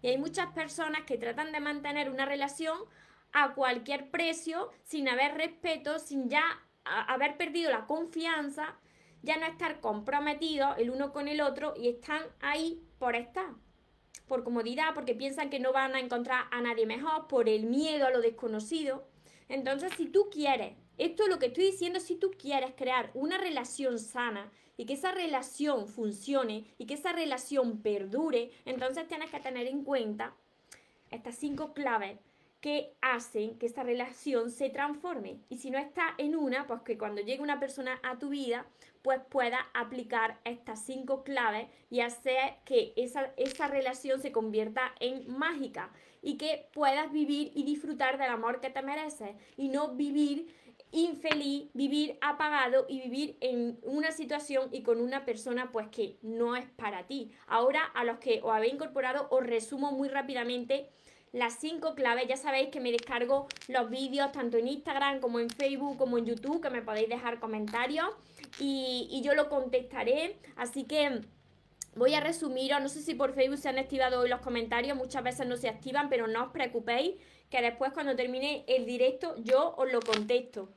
Y 0.02 0.08
hay 0.08 0.18
muchas 0.18 0.52
personas 0.54 1.04
que 1.04 1.18
tratan 1.18 1.52
de 1.52 1.60
mantener 1.60 2.10
una 2.10 2.26
relación 2.26 2.78
a 3.34 3.54
cualquier 3.54 4.10
precio, 4.10 4.72
sin 4.84 5.08
haber 5.08 5.36
respeto, 5.36 6.00
sin 6.00 6.30
ya 6.30 6.44
haber 6.84 7.38
perdido 7.38 7.70
la 7.70 7.86
confianza, 7.86 8.76
ya 9.22 9.38
no 9.38 9.46
estar 9.46 9.80
comprometidos 9.80 10.78
el 10.80 10.90
uno 10.90 11.14
con 11.14 11.28
el 11.28 11.42
otro 11.42 11.76
y 11.78 11.90
están 11.90 12.24
ahí 12.42 12.82
por 12.98 13.16
estar 13.16 13.54
por 14.32 14.46
comodidad, 14.46 14.94
porque 14.94 15.14
piensan 15.14 15.50
que 15.50 15.60
no 15.60 15.74
van 15.74 15.94
a 15.94 16.00
encontrar 16.00 16.46
a 16.52 16.62
nadie 16.62 16.86
mejor, 16.86 17.28
por 17.28 17.50
el 17.50 17.66
miedo 17.66 18.08
a 18.08 18.12
lo 18.12 18.22
desconocido. 18.22 19.06
Entonces, 19.52 19.92
si 19.98 20.06
tú 20.06 20.30
quieres, 20.32 20.78
esto 20.98 21.24
es 21.24 21.30
lo 21.30 21.38
que 21.38 21.48
estoy 21.48 21.66
diciendo, 21.66 22.00
si 22.00 22.16
tú 22.16 22.32
quieres 22.32 22.72
crear 22.74 23.12
una 23.14 23.38
relación 23.38 24.00
sana 24.00 24.50
y 24.78 24.86
que 24.86 24.94
esa 24.94 25.12
relación 25.12 25.90
funcione 25.90 26.74
y 26.78 26.86
que 26.86 26.94
esa 26.94 27.12
relación 27.12 27.82
perdure, 27.82 28.52
entonces 28.64 29.10
tienes 29.10 29.30
que 29.30 29.42
tener 29.42 29.68
en 29.68 29.84
cuenta 29.84 30.34
estas 31.12 31.36
cinco 31.36 31.74
claves 31.74 32.18
que 32.62 32.94
hacen 33.02 33.58
que 33.58 33.66
esta 33.66 33.84
relación 33.84 34.52
se 34.52 34.70
transforme. 34.70 35.40
Y 35.50 35.58
si 35.58 35.70
no 35.70 35.78
está 35.78 36.14
en 36.18 36.36
una, 36.36 36.66
pues 36.66 36.82
que 36.84 36.98
cuando 36.98 37.22
llegue 37.22 37.42
una 37.42 37.60
persona 37.60 38.00
a 38.04 38.20
tu 38.20 38.30
vida, 38.30 38.66
pues 39.02 39.20
pueda 39.30 39.68
aplicar 39.74 40.40
estas 40.46 40.86
cinco 40.86 41.24
claves 41.24 41.68
y 41.90 42.00
hacer 42.00 42.54
que 42.64 42.94
esa, 42.96 43.34
esa 43.36 43.68
relación 43.68 44.22
se 44.22 44.32
convierta 44.32 44.94
en 45.02 45.30
mágica 45.30 45.92
y 46.22 46.38
que 46.38 46.70
puedas 46.74 47.12
vivir 47.12 47.52
y 47.56 47.64
disfrutar 47.64 48.18
del 48.18 48.30
amor 48.30 48.62
que 48.62 48.70
te 48.70 48.82
mereces 48.82 49.36
y 49.58 49.70
no 49.70 49.96
vivir 49.96 50.56
infeliz, 50.92 51.70
vivir 51.74 52.18
apagado 52.22 52.86
y 52.90 53.02
vivir 53.02 53.38
en 53.40 53.80
una 53.84 54.12
situación 54.12 54.70
y 54.72 54.84
con 54.84 55.00
una 55.00 55.26
persona 55.26 55.72
pues 55.72 55.88
que 55.88 56.18
no 56.22 56.56
es 56.56 56.66
para 56.72 57.08
ti. 57.08 57.32
Ahora 57.48 57.84
a 57.94 58.04
los 58.04 58.20
que 58.20 58.42
os 58.44 58.52
habéis 58.52 58.74
incorporado 58.74 59.28
os 59.32 59.46
resumo 59.46 59.92
muy 59.92 60.10
rápidamente 60.10 60.90
las 61.32 61.60
cinco 61.60 61.96
claves. 61.96 62.28
Ya 62.28 62.38
sabéis 62.38 62.70
que 62.70 62.80
me 62.80 62.92
descargo 62.92 63.48
los 63.68 63.90
vídeos 63.90 64.32
tanto 64.32 64.58
en 64.58 64.68
Instagram 64.68 65.20
como 65.20 65.40
en 65.40 65.50
Facebook 65.50 65.98
como 65.98 66.18
en 66.18 66.26
YouTube, 66.26 66.62
que 66.62 66.70
me 66.70 66.82
podéis 66.82 67.10
dejar 67.10 67.40
comentarios 67.40 68.10
y, 68.60 69.22
yo 69.24 69.34
lo 69.34 69.50
contestaré. 69.50 70.38
Así 70.56 70.84
que 70.84 71.22
voy 71.96 72.14
a 72.14 72.20
resumiros, 72.20 72.82
no 72.82 72.90
sé 72.90 73.02
si 73.02 73.16
por 73.16 73.34
Facebook 73.34 73.60
se 73.60 73.70
han 73.70 73.80
activado 73.80 74.20
hoy 74.20 74.30
los 74.30 74.42
comentarios, 74.42 74.98
muchas 74.98 75.24
veces 75.24 75.48
no 75.48 75.58
se 75.58 75.70
activan, 75.70 76.10
pero 76.10 76.28
no 76.28 76.46
os 76.46 76.52
preocupéis, 76.52 77.16
que 77.50 77.62
después 77.62 77.92
cuando 77.94 78.16
termine 78.16 78.64
el 78.68 78.86
directo 78.86 79.36
yo 79.44 79.76
os 79.78 79.92
lo 79.92 80.00
contesto. 80.00 80.70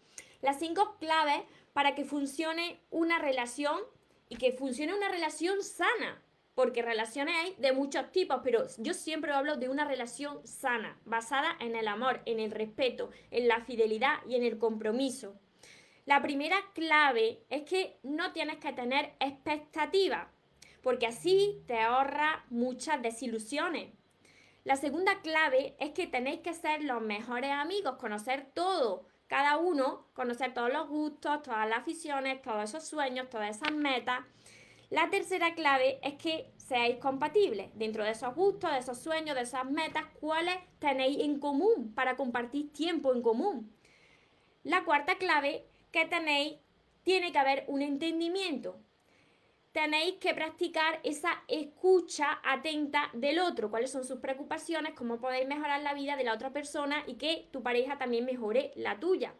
Las 0.42 0.59
cinco 0.59 0.97
claves 0.99 1.42
para 1.73 1.94
que 1.94 2.04
funcione 2.04 2.80
una 2.90 3.18
relación 3.18 3.80
y 4.28 4.37
que 4.37 4.52
funcione 4.52 4.94
una 4.94 5.09
relación 5.09 5.62
sana 5.62 6.21
porque 6.54 6.83
relaciones 6.83 7.35
hay 7.35 7.54
de 7.59 7.73
muchos 7.73 8.12
tipos, 8.12 8.40
pero 8.42 8.64
yo 8.78 8.94
siempre 8.94 9.33
hablo 9.33 9.56
de 9.56 9.68
una 9.68 9.85
relación 9.85 10.47
sana, 10.47 10.99
basada 11.04 11.56
en 11.61 11.75
el 11.75 11.88
amor, 11.88 12.21
en 12.26 12.38
el 12.38 12.52
respeto, 12.52 13.11
en 13.30 13.49
la 13.49 13.61
fidelidad 13.62 14.18
y 14.28 14.37
en 14.37 14.44
el 14.44 14.59
compromiso. 14.59 15.35
La 16.06 16.23
primera 16.23 16.56
clave 16.75 17.42
es 17.50 17.62
que 17.62 17.99
no 18.02 18.33
tienes 18.33 18.59
que 18.59 18.73
tener 18.73 19.14
expectativas, 19.21 20.28
porque 20.84 21.08
así 21.08 21.64
te 21.66 21.80
ahorra 21.80 22.44
muchas 22.50 23.02
desilusiones. 23.02 23.88
La 24.62 24.76
segunda 24.76 25.20
clave 25.20 25.74
es 25.80 25.90
que 25.90 26.06
tenéis 26.06 26.40
que 26.40 26.54
ser 26.54 26.84
los 26.84 27.02
mejores 27.02 27.50
amigos, 27.50 27.96
conocer 27.96 28.46
todo, 28.54 29.06
cada 29.26 29.56
uno, 29.56 30.06
conocer 30.14 30.54
todos 30.54 30.72
los 30.72 30.88
gustos, 30.88 31.42
todas 31.42 31.68
las 31.68 31.80
aficiones, 31.80 32.40
todos 32.40 32.62
esos 32.62 32.86
sueños, 32.86 33.28
todas 33.28 33.56
esas 33.56 33.72
metas 33.72 34.20
la 34.94 35.10
tercera 35.10 35.56
clave 35.56 35.98
es 36.02 36.14
que 36.14 36.52
seáis 36.56 36.98
compatibles 36.98 37.68
dentro 37.74 38.04
de 38.04 38.12
esos 38.12 38.32
gustos, 38.34 38.70
de 38.70 38.78
esos 38.78 38.96
sueños, 38.96 39.34
de 39.34 39.42
esas 39.42 39.68
metas, 39.68 40.04
cuáles 40.20 40.54
tenéis 40.78 41.18
en 41.18 41.40
común 41.40 41.92
para 41.96 42.14
compartir 42.14 42.72
tiempo 42.72 43.12
en 43.12 43.20
común. 43.20 43.74
La 44.62 44.84
cuarta 44.84 45.16
clave 45.16 45.66
que 45.90 46.06
tenéis, 46.06 46.58
tiene 47.02 47.32
que 47.32 47.38
haber 47.38 47.64
un 47.66 47.82
entendimiento. 47.82 48.78
Tenéis 49.75 50.19
que 50.21 50.35
practicar 50.35 51.00
esa 51.02 51.43
escucha 51.49 52.38
atenta 52.45 53.11
del 53.12 53.40
otro, 53.40 53.71
cuáles 53.71 53.90
son 53.90 54.04
sus 54.04 54.21
preocupaciones, 54.21 54.95
cómo 54.95 55.19
podéis 55.19 55.49
mejorar 55.49 55.83
la 55.83 55.95
vida 55.95 56.14
de 56.14 56.23
la 56.23 56.33
otra 56.33 56.52
persona 56.52 57.02
y 57.09 57.14
que 57.14 57.49
tu 57.50 57.61
pareja 57.61 57.99
también 57.99 58.25
mejore 58.25 58.71
la 58.76 59.00
tuya. 59.00 59.35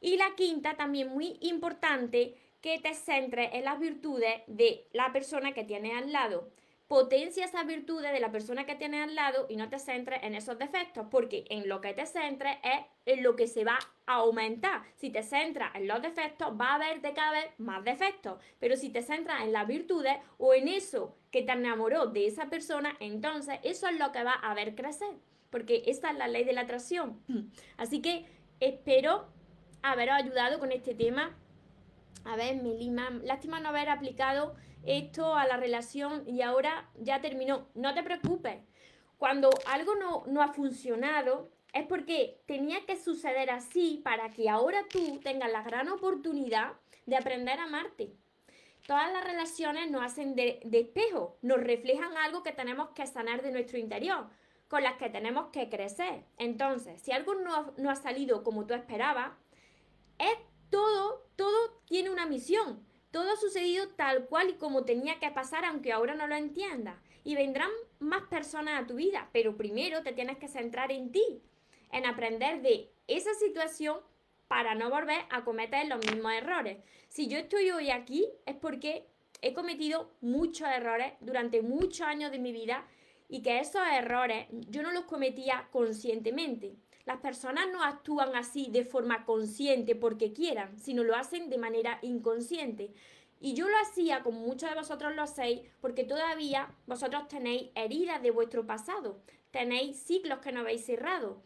Y 0.00 0.16
la 0.16 0.36
quinta, 0.36 0.76
también 0.76 1.08
muy 1.08 1.38
importante, 1.40 2.36
que 2.60 2.78
te 2.78 2.94
centres 2.94 3.50
en 3.52 3.64
las 3.64 3.80
virtudes 3.80 4.42
de 4.46 4.86
la 4.92 5.12
persona 5.12 5.50
que 5.50 5.64
tienes 5.64 5.96
al 5.96 6.12
lado. 6.12 6.52
Potencia 6.88 7.44
esas 7.44 7.66
virtudes 7.66 8.12
de 8.12 8.18
la 8.18 8.32
persona 8.32 8.64
que 8.64 8.74
tienes 8.74 9.02
al 9.02 9.14
lado 9.14 9.44
y 9.50 9.56
no 9.56 9.68
te 9.68 9.78
centres 9.78 10.20
en 10.22 10.34
esos 10.34 10.58
defectos, 10.58 11.06
porque 11.10 11.44
en 11.50 11.68
lo 11.68 11.82
que 11.82 11.92
te 11.92 12.06
centres 12.06 12.56
es 12.64 12.80
en 13.04 13.22
lo 13.22 13.36
que 13.36 13.46
se 13.46 13.62
va 13.62 13.78
a 14.06 14.14
aumentar. 14.14 14.82
Si 14.96 15.10
te 15.10 15.22
centras 15.22 15.74
en 15.74 15.86
los 15.86 16.00
defectos, 16.00 16.58
va 16.58 16.70
a 16.70 16.74
haber 16.76 17.02
de 17.02 17.12
cada 17.12 17.32
vez 17.32 17.44
más 17.58 17.84
defectos. 17.84 18.40
Pero 18.58 18.74
si 18.76 18.88
te 18.88 19.02
centras 19.02 19.42
en 19.42 19.52
las 19.52 19.66
virtudes 19.66 20.16
o 20.38 20.54
en 20.54 20.66
eso 20.66 21.14
que 21.30 21.42
te 21.42 21.52
enamoró 21.52 22.06
de 22.06 22.26
esa 22.26 22.46
persona, 22.46 22.96
entonces 23.00 23.58
eso 23.64 23.86
es 23.86 23.98
lo 23.98 24.10
que 24.10 24.24
va 24.24 24.32
a 24.32 24.54
ver 24.54 24.74
crecer, 24.74 25.12
porque 25.50 25.82
esa 25.84 26.10
es 26.10 26.16
la 26.16 26.26
ley 26.26 26.44
de 26.44 26.54
la 26.54 26.62
atracción. 26.62 27.20
Así 27.76 28.00
que 28.00 28.24
espero 28.60 29.26
haberos 29.82 30.14
ayudado 30.14 30.58
con 30.58 30.72
este 30.72 30.94
tema 30.94 31.36
a 32.28 32.36
ver, 32.36 32.62
Melima, 32.62 33.10
lástima 33.22 33.58
no 33.58 33.70
haber 33.70 33.88
aplicado 33.88 34.54
esto 34.84 35.34
a 35.34 35.46
la 35.46 35.56
relación 35.56 36.24
y 36.26 36.42
ahora 36.42 36.90
ya 37.00 37.22
terminó. 37.22 37.68
No 37.74 37.94
te 37.94 38.02
preocupes. 38.02 38.58
Cuando 39.16 39.50
algo 39.66 39.94
no, 39.94 40.24
no 40.26 40.42
ha 40.42 40.52
funcionado, 40.52 41.50
es 41.72 41.86
porque 41.86 42.42
tenía 42.46 42.84
que 42.84 42.96
suceder 42.96 43.50
así 43.50 44.02
para 44.04 44.30
que 44.30 44.50
ahora 44.50 44.84
tú 44.90 45.20
tengas 45.20 45.50
la 45.50 45.62
gran 45.62 45.88
oportunidad 45.88 46.74
de 47.06 47.16
aprender 47.16 47.58
a 47.60 47.64
amarte. 47.64 48.12
Todas 48.86 49.10
las 49.10 49.24
relaciones 49.24 49.90
nos 49.90 50.02
hacen 50.02 50.34
de, 50.34 50.60
espejo, 50.70 51.38
nos 51.40 51.60
reflejan 51.60 52.14
algo 52.18 52.42
que 52.42 52.52
tenemos 52.52 52.90
que 52.90 53.06
sanar 53.06 53.42
de 53.42 53.52
nuestro 53.52 53.78
interior, 53.78 54.28
con 54.68 54.82
las 54.82 54.96
que 54.96 55.08
tenemos 55.08 55.46
que 55.46 55.70
crecer. 55.70 56.24
Entonces, 56.36 57.00
si 57.00 57.12
algo 57.12 57.34
no, 57.34 57.72
no 57.78 57.90
ha 57.90 57.96
salido 57.96 58.44
como 58.44 58.66
tú 58.66 58.74
esperabas, 58.74 59.32
es 60.18 60.47
todo, 60.70 61.26
todo 61.36 61.82
tiene 61.86 62.10
una 62.10 62.26
misión. 62.26 62.86
Todo 63.10 63.32
ha 63.32 63.36
sucedido 63.36 63.88
tal 63.90 64.26
cual 64.26 64.50
y 64.50 64.54
como 64.54 64.84
tenía 64.84 65.18
que 65.18 65.30
pasar, 65.30 65.64
aunque 65.64 65.92
ahora 65.92 66.14
no 66.14 66.26
lo 66.26 66.34
entiendas. 66.34 66.96
Y 67.24 67.34
vendrán 67.34 67.70
más 67.98 68.22
personas 68.24 68.82
a 68.82 68.86
tu 68.86 68.96
vida, 68.96 69.30
pero 69.32 69.56
primero 69.56 70.02
te 70.02 70.12
tienes 70.12 70.38
que 70.38 70.48
centrar 70.48 70.92
en 70.92 71.10
ti, 71.10 71.42
en 71.90 72.06
aprender 72.06 72.62
de 72.62 72.90
esa 73.06 73.32
situación 73.34 73.98
para 74.46 74.74
no 74.74 74.90
volver 74.90 75.20
a 75.30 75.44
cometer 75.44 75.86
los 75.88 76.04
mismos 76.04 76.32
errores. 76.32 76.78
Si 77.08 77.28
yo 77.28 77.38
estoy 77.38 77.70
hoy 77.70 77.90
aquí 77.90 78.26
es 78.46 78.56
porque 78.56 79.06
he 79.42 79.54
cometido 79.54 80.10
muchos 80.20 80.68
errores 80.68 81.12
durante 81.20 81.62
muchos 81.62 82.02
años 82.02 82.30
de 82.32 82.38
mi 82.38 82.52
vida 82.52 82.86
y 83.28 83.42
que 83.42 83.60
esos 83.60 83.82
errores 83.92 84.46
yo 84.50 84.82
no 84.82 84.90
los 84.90 85.04
cometía 85.04 85.68
conscientemente. 85.70 86.76
Las 87.08 87.20
personas 87.20 87.68
no 87.72 87.82
actúan 87.82 88.36
así 88.36 88.68
de 88.70 88.84
forma 88.84 89.24
consciente 89.24 89.96
porque 89.96 90.34
quieran, 90.34 90.78
sino 90.78 91.04
lo 91.04 91.16
hacen 91.16 91.48
de 91.48 91.56
manera 91.56 91.98
inconsciente. 92.02 92.92
Y 93.40 93.54
yo 93.54 93.66
lo 93.66 93.78
hacía, 93.78 94.22
como 94.22 94.40
muchos 94.40 94.68
de 94.68 94.76
vosotros 94.76 95.16
lo 95.16 95.22
hacéis, 95.22 95.62
porque 95.80 96.04
todavía 96.04 96.74
vosotros 96.86 97.26
tenéis 97.28 97.70
heridas 97.74 98.20
de 98.20 98.30
vuestro 98.30 98.66
pasado, 98.66 99.22
tenéis 99.50 99.96
ciclos 99.96 100.40
que 100.40 100.52
no 100.52 100.60
habéis 100.60 100.84
cerrado, 100.84 101.42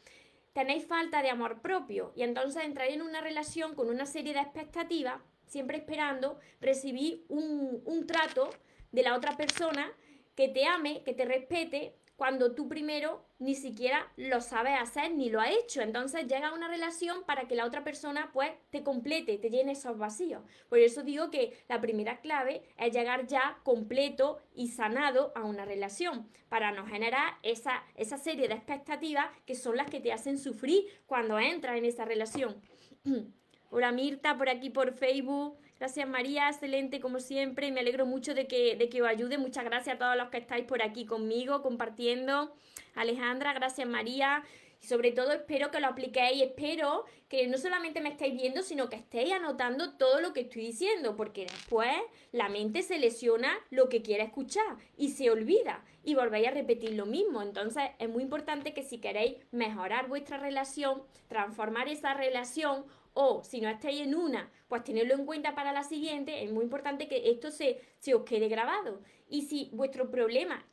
tenéis 0.53 0.85
falta 0.85 1.23
de 1.23 1.31
amor 1.31 1.63
propio. 1.63 2.13
Y 2.17 2.25
entonces 2.25 2.65
entráis 2.65 2.95
en 2.95 3.03
una 3.03 3.21
relación 3.21 3.77
con 3.77 3.89
una 3.89 4.05
serie 4.05 4.35
de 4.35 4.41
expectativas, 4.41 5.23
siempre 5.47 5.77
esperando 5.79 6.41
recibir 6.61 7.25
un, 7.29 7.83
un 7.85 8.09
trato 8.09 8.51
de 8.91 9.05
la 9.05 9.15
otra 9.15 9.37
persona 9.37 9.93
que 10.35 10.49
te 10.49 10.67
ame, 10.67 11.05
que 11.05 11.15
te 11.15 11.25
respete, 11.25 11.95
cuando 12.23 12.55
tú 12.55 12.69
primero 12.69 13.27
ni 13.41 13.57
siquiera 13.57 14.13
lo 14.17 14.41
sabes 14.41 14.79
hacer 14.81 15.13
ni 15.13 15.29
lo 15.29 15.41
ha 15.41 15.51
hecho. 15.51 15.81
Entonces 15.83 16.29
llega 16.29 16.51
a 16.51 16.55
una 16.55 16.69
relación 16.69 17.25
para 17.25 17.49
que 17.49 17.57
la 17.57 17.67
otra 17.67 17.83
persona 17.83 18.31
pues 18.33 18.53
te 18.71 18.85
complete, 18.85 19.39
te 19.39 19.51
llene 19.51 19.73
esos 19.73 19.99
vacíos. 19.99 20.41
Por 20.69 20.79
eso 20.79 21.03
digo 21.03 21.33
que 21.33 21.53
la 21.69 21.81
primera 21.81 22.21
clave 22.21 22.63
es 22.79 22.95
llegar 22.95 23.27
ya 23.27 23.59
completo 23.65 24.39
y 24.55 24.69
sanado 24.69 25.33
a 25.35 25.43
una 25.43 25.65
relación 25.65 26.29
para 26.49 26.71
no 26.71 26.87
generar 26.87 27.39
esa, 27.43 27.83
esa 27.97 28.19
serie 28.19 28.47
de 28.47 28.55
expectativas 28.55 29.27
que 29.45 29.57
son 29.57 29.77
las 29.77 29.91
que 29.91 29.99
te 29.99 30.13
hacen 30.13 30.39
sufrir 30.39 30.85
cuando 31.07 31.41
entras 31.41 31.77
en 31.77 31.87
esa 31.87 32.05
relación. 32.05 32.63
Hola 33.71 33.91
Mirta, 33.91 34.39
por 34.39 34.49
aquí 34.49 34.71
por 34.71 34.93
Facebook. 34.93 35.59
Gracias 35.83 36.09
María, 36.09 36.49
excelente 36.49 37.01
como 37.01 37.19
siempre. 37.19 37.73
Me 37.73 37.81
alegro 37.81 38.07
mucho 38.07 38.35
de 38.35 38.47
que, 38.47 38.77
de 38.77 38.89
que 38.89 39.03
os 39.03 39.09
ayude. 39.09 39.37
Muchas 39.37 39.65
gracias 39.65 39.97
a 39.97 39.99
todos 39.99 40.17
los 40.17 40.29
que 40.29 40.39
estáis 40.39 40.65
por 40.65 40.81
aquí 40.81 41.07
conmigo 41.07 41.61
compartiendo. 41.61 42.55
Alejandra, 42.95 43.53
gracias 43.53 43.89
María. 43.89 44.45
Y 44.83 44.87
sobre 44.87 45.13
todo 45.13 45.31
espero 45.33 45.71
que 45.71 45.79
lo 45.79 45.87
apliquéis, 45.87 46.43
espero 46.43 47.05
que 47.29 47.47
no 47.47 47.57
solamente 47.57 48.01
me 48.01 48.09
estéis 48.09 48.35
viendo, 48.35 48.63
sino 48.63 48.89
que 48.89 48.97
estéis 48.97 49.33
anotando 49.33 49.97
todo 49.97 50.21
lo 50.21 50.33
que 50.33 50.41
estoy 50.41 50.67
diciendo, 50.67 51.15
porque 51.17 51.43
después 51.43 51.97
la 52.33 52.49
mente 52.49 52.83
se 52.83 52.99
lesiona 52.99 53.57
lo 53.71 53.89
que 53.89 54.03
quiere 54.03 54.25
escuchar 54.25 54.77
y 54.97 55.11
se 55.11 55.31
olvida 55.31 55.85
y 56.03 56.17
volvéis 56.17 56.49
a 56.49 56.51
repetir 56.51 56.95
lo 56.95 57.07
mismo. 57.07 57.43
Entonces 57.43 57.85
es 58.01 58.09
muy 58.09 58.25
importante 58.25 58.75
que 58.75 58.83
si 58.83 58.99
queréis 58.99 59.37
mejorar 59.53 60.09
vuestra 60.09 60.39
relación, 60.39 61.05
transformar 61.29 61.89
esa 61.89 62.15
relación 62.15 62.85
o 63.15 63.45
si 63.45 63.61
no 63.61 63.69
estáis 63.69 64.01
en 64.01 64.17
una, 64.17 64.51
pues 64.67 64.83
tenerlo 64.83 65.15
en 65.15 65.27
cuenta 65.27 65.55
para 65.55 65.73
la 65.73 65.85
siguiente, 65.85 66.43
es 66.43 66.51
muy 66.51 66.65
importante 66.65 67.07
que 67.07 67.31
esto 67.31 67.53
se, 67.53 67.81
se 67.99 68.15
os 68.15 68.25
quede 68.25 68.49
grabado. 68.49 69.01
Y 69.29 69.43
si 69.43 69.71
vuestro 69.73 70.11
problema 70.11 70.67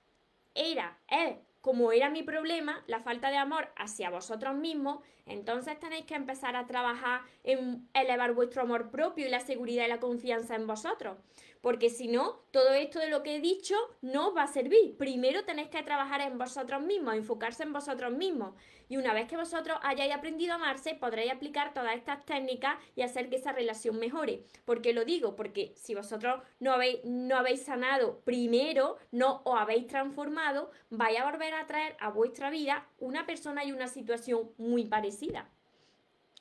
era, 0.56 1.00
es 1.08 1.36
como 1.62 1.92
era 1.92 2.10
mi 2.10 2.24
problema, 2.24 2.84
la 2.88 3.02
falta 3.02 3.30
de 3.30 3.38
amor 3.38 3.70
hacia 3.76 4.10
vosotros 4.10 4.56
mismos, 4.56 5.00
entonces 5.30 5.80
tenéis 5.80 6.06
que 6.06 6.16
empezar 6.16 6.56
a 6.56 6.68
trabajar 6.68 7.22
en 7.44 7.88
elevar 7.94 8.34
vuestro 8.34 8.62
amor 8.62 8.90
propio 8.90 9.28
y 9.28 9.30
la 9.30 9.40
seguridad 9.40 9.86
y 9.86 9.90
la 9.90 10.00
confianza 10.00 10.56
en 10.56 10.68
vosotros. 10.68 11.18
Porque 11.62 11.90
si 11.90 12.08
no, 12.08 12.40
todo 12.52 12.72
esto 12.72 13.00
de 13.00 13.10
lo 13.10 13.22
que 13.22 13.36
he 13.36 13.42
dicho 13.42 13.76
no 14.02 14.34
va 14.34 14.44
a 14.44 14.48
servir. 14.48 14.96
Primero 14.98 15.44
tenéis 15.44 15.68
que 15.68 15.84
trabajar 15.84 16.22
en 16.22 16.38
vosotros 16.38 16.82
mismos, 16.82 17.16
enfocarse 17.16 17.64
en 17.64 17.74
vosotros 17.74 18.14
mismos. 18.14 18.54
Y 18.88 18.98
una 18.98 19.14
vez 19.14 19.28
que 19.28 19.36
vosotros 19.36 19.78
hayáis 19.84 20.14
aprendido 20.14 20.54
a 20.54 20.56
amarse, 20.56 20.96
podréis 20.96 21.32
aplicar 21.32 21.74
todas 21.74 21.96
estas 21.96 22.26
técnicas 22.26 22.78
y 22.96 23.02
hacer 23.02 23.30
que 23.30 23.36
esa 23.36 23.52
relación 23.52 24.00
mejore. 24.00 24.46
¿Por 24.66 24.82
qué 24.82 24.94
lo 24.94 25.04
digo? 25.04 25.36
Porque 25.36 25.74
si 25.76 25.94
vosotros 25.94 26.42
no 26.60 26.72
habéis, 26.72 27.04
no 27.04 27.36
habéis 27.36 27.64
sanado 27.64 28.22
primero, 28.22 28.98
no 29.12 29.42
os 29.44 29.60
habéis 29.60 29.86
transformado, 29.88 30.72
vais 30.90 31.20
a 31.20 31.30
volver 31.30 31.54
a 31.54 31.68
traer 31.68 31.98
a 32.00 32.10
vuestra 32.10 32.50
vida 32.50 32.88
una 33.00 33.26
persona 33.26 33.66
y 33.66 33.74
una 33.74 33.88
situación 33.88 34.52
muy 34.58 34.86
parecida. 34.86 35.19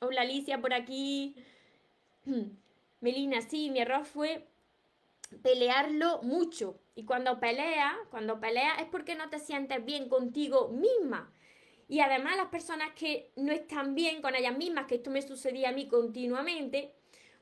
Hola 0.01 0.21
Alicia, 0.21 0.61
por 0.61 0.73
aquí. 0.73 1.35
Melina, 3.01 3.41
sí, 3.41 3.69
mi 3.69 3.79
error 3.79 4.05
fue 4.05 4.47
pelearlo 5.41 6.21
mucho. 6.23 6.79
Y 6.95 7.05
cuando 7.05 7.39
pelea, 7.39 7.97
cuando 8.09 8.39
pelea 8.39 8.75
es 8.75 8.87
porque 8.87 9.15
no 9.15 9.29
te 9.29 9.39
sientes 9.39 9.83
bien 9.85 10.09
contigo 10.09 10.69
misma. 10.69 11.33
Y 11.87 12.01
además 12.01 12.37
las 12.37 12.49
personas 12.49 12.91
que 12.93 13.31
no 13.35 13.51
están 13.51 13.95
bien 13.95 14.21
con 14.21 14.35
ellas 14.35 14.57
mismas, 14.57 14.85
que 14.85 14.95
esto 14.95 15.09
me 15.09 15.21
sucedía 15.21 15.69
a 15.69 15.73
mí 15.73 15.87
continuamente, 15.87 16.93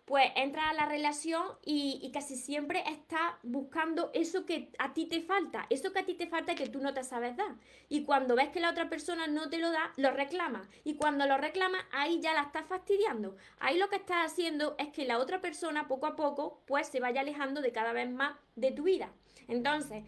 pues 0.08 0.32
entra 0.38 0.70
a 0.70 0.74
la 0.74 0.86
relación 0.86 1.46
y, 1.65 2.10
casi 2.13 2.38
siempre 2.38 2.82
está 2.88 3.38
buscando 3.43 4.10
eso 4.13 4.46
que 4.46 4.72
a 4.80 4.93
ti 4.93 5.06
te 5.06 5.22
falta, 5.22 5.67
eso 5.70 5.91
que 5.91 6.00
a 6.00 6.06
ti 6.06 6.13
te 6.13 6.28
falta 6.28 6.56
que 6.56 6.70
tú 6.70 6.80
no 6.80 6.93
te 6.93 7.04
sabes 7.04 7.36
dar. 7.36 7.56
Y 7.89 8.06
cuando 8.06 8.34
ves 8.34 8.48
que 8.48 8.62
la 8.62 8.72
otra 8.72 8.88
persona 8.88 9.28
no 9.28 9.50
te 9.50 9.58
lo 9.58 9.70
da, 9.70 9.91
lo 9.98 10.12
reclama. 10.12 10.70
Y 10.86 10.96
cuando 10.96 11.28
lo 11.28 11.38
reclama, 11.38 11.80
ahí 11.91 12.22
ya 12.22 12.34
la 12.34 12.43
estás 12.43 12.65
fastidiando. 12.67 13.36
Ahí 13.60 13.78
lo 13.78 13.89
que 13.89 13.98
estás 13.98 14.32
haciendo 14.32 14.76
es 14.80 14.88
que 14.93 15.04
la 15.04 15.20
otra 15.20 15.41
persona 15.41 15.89
poco 15.89 16.06
a 16.06 16.15
poco 16.15 16.62
pues 16.65 16.88
se 16.88 17.02
vaya 17.02 17.20
alejando 17.20 17.62
de 17.62 17.74
cada 17.74 17.91
vez 17.91 18.10
más 18.10 18.38
de 18.56 18.72
tu 18.72 18.84
vida. 18.84 19.12
Entonces, 19.50 20.06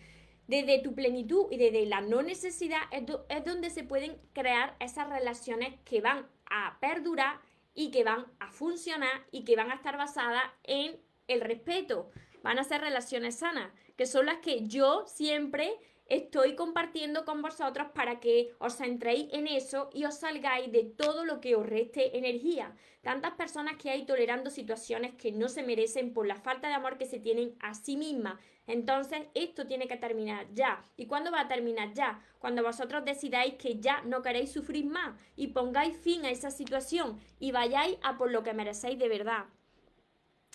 desde 0.47 0.79
tu 0.79 0.95
plenitud 0.95 1.47
y 1.51 1.57
desde 1.57 1.85
la 1.85 1.99
no 1.99 2.21
necesidad 2.21 2.83
es, 2.91 3.03
es 3.27 3.43
donde 3.43 3.69
se 3.69 3.83
pueden 3.83 4.17
crear 4.31 4.77
esas 4.79 5.09
relaciones 5.09 5.75
que 5.83 5.99
van 5.99 6.25
a 6.49 6.77
perdurar 6.79 7.48
y 7.79 7.91
que 7.91 8.03
van 8.03 8.25
a 8.41 8.51
funcionar 8.51 9.25
y 9.31 9.45
que 9.45 9.55
van 9.55 9.71
a 9.71 9.75
estar 9.75 9.95
basadas 9.95 10.43
en 10.63 10.99
el 11.27 11.39
respeto. 11.39 12.11
Van 12.43 12.59
a 12.59 12.65
ser 12.65 12.81
relaciones 12.81 13.39
sanas, 13.39 13.71
que 13.95 14.05
son 14.05 14.25
las 14.25 14.39
que 14.39 14.67
yo 14.67 15.05
siempre 15.07 15.79
estoy 16.09 16.55
compartiendo 16.55 17.23
con 17.23 17.41
vosotros 17.41 17.87
para 17.93 18.19
que 18.19 18.51
os 18.57 18.75
centréis 18.75 19.27
en 19.31 19.47
eso 19.47 19.89
y 19.93 20.05
os 20.05 20.17
salgáis 20.17 20.71
de 20.71 20.83
todo 20.83 21.23
lo 21.23 21.39
que 21.39 21.55
os 21.55 21.65
reste 21.65 22.17
energía. 22.17 22.75
Tantas 23.01 23.33
personas 23.33 23.77
que 23.77 23.91
hay 23.91 24.05
tolerando 24.05 24.49
situaciones 24.49 25.13
que 25.13 25.31
no 25.31 25.47
se 25.47 25.63
merecen 25.63 26.13
por 26.13 26.27
la 26.27 26.35
falta 26.35 26.67
de 26.67 26.73
amor 26.73 26.97
que 26.97 27.05
se 27.05 27.19
tienen 27.19 27.55
a 27.59 27.73
sí 27.73 27.95
mismas. 27.95 28.39
Entonces, 28.67 29.21
esto 29.33 29.65
tiene 29.65 29.87
que 29.87 29.97
terminar 29.97 30.47
ya. 30.53 30.83
¿Y 30.97 31.05
cuándo 31.05 31.31
va 31.31 31.41
a 31.41 31.47
terminar 31.47 31.93
ya? 31.93 32.21
Cuando 32.39 32.63
vosotros 32.63 33.05
decidáis 33.05 33.53
que 33.55 33.79
ya 33.79 34.01
no 34.01 34.21
queréis 34.21 34.51
sufrir 34.51 34.85
más 34.85 35.15
y 35.35 35.47
pongáis 35.47 35.97
fin 35.97 36.25
a 36.25 36.29
esa 36.29 36.51
situación 36.51 37.19
y 37.39 37.51
vayáis 37.51 37.97
a 38.03 38.17
por 38.17 38.31
lo 38.31 38.43
que 38.43 38.53
merecéis 38.53 38.99
de 38.99 39.07
verdad. 39.07 39.45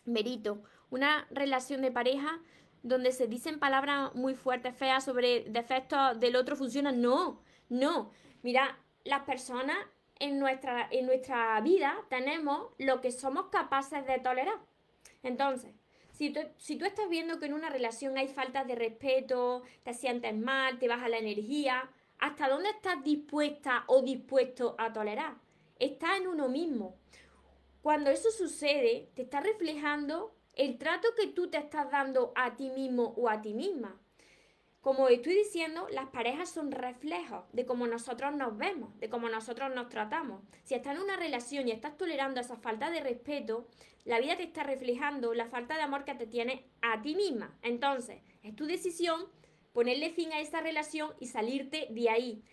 Verito, 0.05 0.63
una 0.91 1.27
relación 1.31 1.81
de 1.81 1.91
pareja 1.91 2.41
donde 2.85 3.13
se 3.13 3.27
dicen 3.27 3.59
palabras 3.59 4.15
muy 4.15 4.35
fuertes, 4.35 4.77
feas 4.77 5.05
sobre 5.05 5.45
defectos 5.45 6.21
del 6.21 6.37
otro 6.37 6.55
funciona. 6.55 6.93
No, 6.93 7.41
no. 7.71 8.13
Mira, 8.43 8.79
las 9.05 9.23
personas 9.23 9.79
en 10.21 10.39
nuestra, 10.39 10.87
en 10.91 11.07
nuestra 11.07 11.59
vida 11.63 11.97
tenemos 12.11 12.69
lo 12.79 13.01
que 13.01 13.11
somos 13.11 13.47
capaces 13.47 14.07
de 14.07 14.19
tolerar. 14.19 14.59
Entonces, 15.23 15.73
si 16.13 16.31
tú, 16.31 16.41
si 16.59 16.77
tú 16.77 16.85
estás 16.85 17.09
viendo 17.09 17.41
que 17.41 17.47
en 17.47 17.55
una 17.55 17.71
relación 17.71 18.19
hay 18.19 18.29
falta 18.29 18.65
de 18.65 18.75
respeto, 18.75 19.63
te 19.83 19.95
sientes 19.95 20.37
mal, 20.37 20.79
te 20.79 20.87
baja 20.87 21.09
la 21.09 21.19
energía, 21.19 21.91
¿hasta 22.19 22.51
dónde 22.51 22.69
estás 22.69 23.03
dispuesta 23.03 23.85
o 23.87 24.03
dispuesto 24.03 24.77
a 24.77 24.93
tolerar? 24.93 25.37
Está 25.79 26.19
en 26.19 26.29
uno 26.29 26.51
mismo. 26.51 26.97
Cuando 27.81 28.11
eso 28.11 28.31
sucede, 28.31 29.09
te 29.15 29.23
está 29.23 29.41
reflejando 29.41 30.35
el 30.57 30.79
trato 30.79 31.09
que 31.17 31.29
tú 31.29 31.49
te 31.49 31.59
estás 31.59 31.91
dando 31.91 32.33
a 32.35 32.57
ti 32.57 32.71
mismo 32.71 33.15
o 33.17 33.29
a 33.29 33.43
ti 33.43 33.55
misma. 33.55 34.01
Como 34.81 35.09
estoy 35.09 35.35
diciendo, 35.35 35.89
las 35.91 36.11
parejas 36.11 36.51
son 36.51 36.71
reflejos 36.71 37.45
de 37.53 37.65
cómo 37.65 37.87
nosotros 37.87 38.35
nos 38.37 38.59
vemos, 38.59 38.99
de 39.01 39.09
cómo 39.09 39.31
nosotros 39.31 39.75
nos 39.75 39.89
tratamos. 39.89 40.43
Si 40.63 40.75
estás 40.75 40.97
en 40.97 41.03
una 41.03 41.17
relación 41.17 41.67
y 41.67 41.71
estás 41.71 41.97
tolerando 41.97 42.39
esa 42.39 42.57
falta 42.57 42.91
de 42.91 43.01
respeto, 43.01 43.67
la 44.05 44.21
vida 44.21 44.37
te 44.37 44.43
está 44.43 44.63
reflejando 44.63 45.33
la 45.33 45.47
falta 45.47 45.77
de 45.77 45.83
amor 45.83 46.05
que 46.05 46.15
te 46.15 46.27
tienes 46.27 46.61
a 46.83 47.01
ti 47.01 47.15
misma. 47.15 47.59
Entonces, 47.63 48.21
es 48.43 48.55
tu 48.55 48.67
decisión 48.67 49.27
ponerle 49.73 50.11
fin 50.11 50.33
a 50.35 50.41
esa 50.41 50.61
relación 50.61 51.15
y 51.19 51.29
salirte 51.29 51.89
de 51.91 52.11
ahí. 52.11 52.45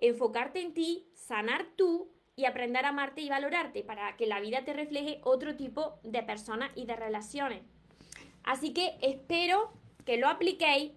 Enfocarte 0.00 0.60
en 0.60 0.74
ti, 0.74 1.08
sanar 1.14 1.66
tú 1.76 2.10
y 2.38 2.44
aprender 2.44 2.84
a 2.84 2.90
amarte 2.90 3.20
y 3.20 3.28
valorarte 3.28 3.82
para 3.82 4.16
que 4.16 4.28
la 4.28 4.38
vida 4.38 4.64
te 4.64 4.72
refleje 4.72 5.20
otro 5.24 5.56
tipo 5.56 5.98
de 6.04 6.22
personas 6.22 6.70
y 6.76 6.86
de 6.86 6.94
relaciones. 6.94 7.62
Así 8.44 8.72
que 8.72 8.96
espero 9.02 9.72
que 10.06 10.18
lo 10.18 10.28
apliquéis, 10.28 10.92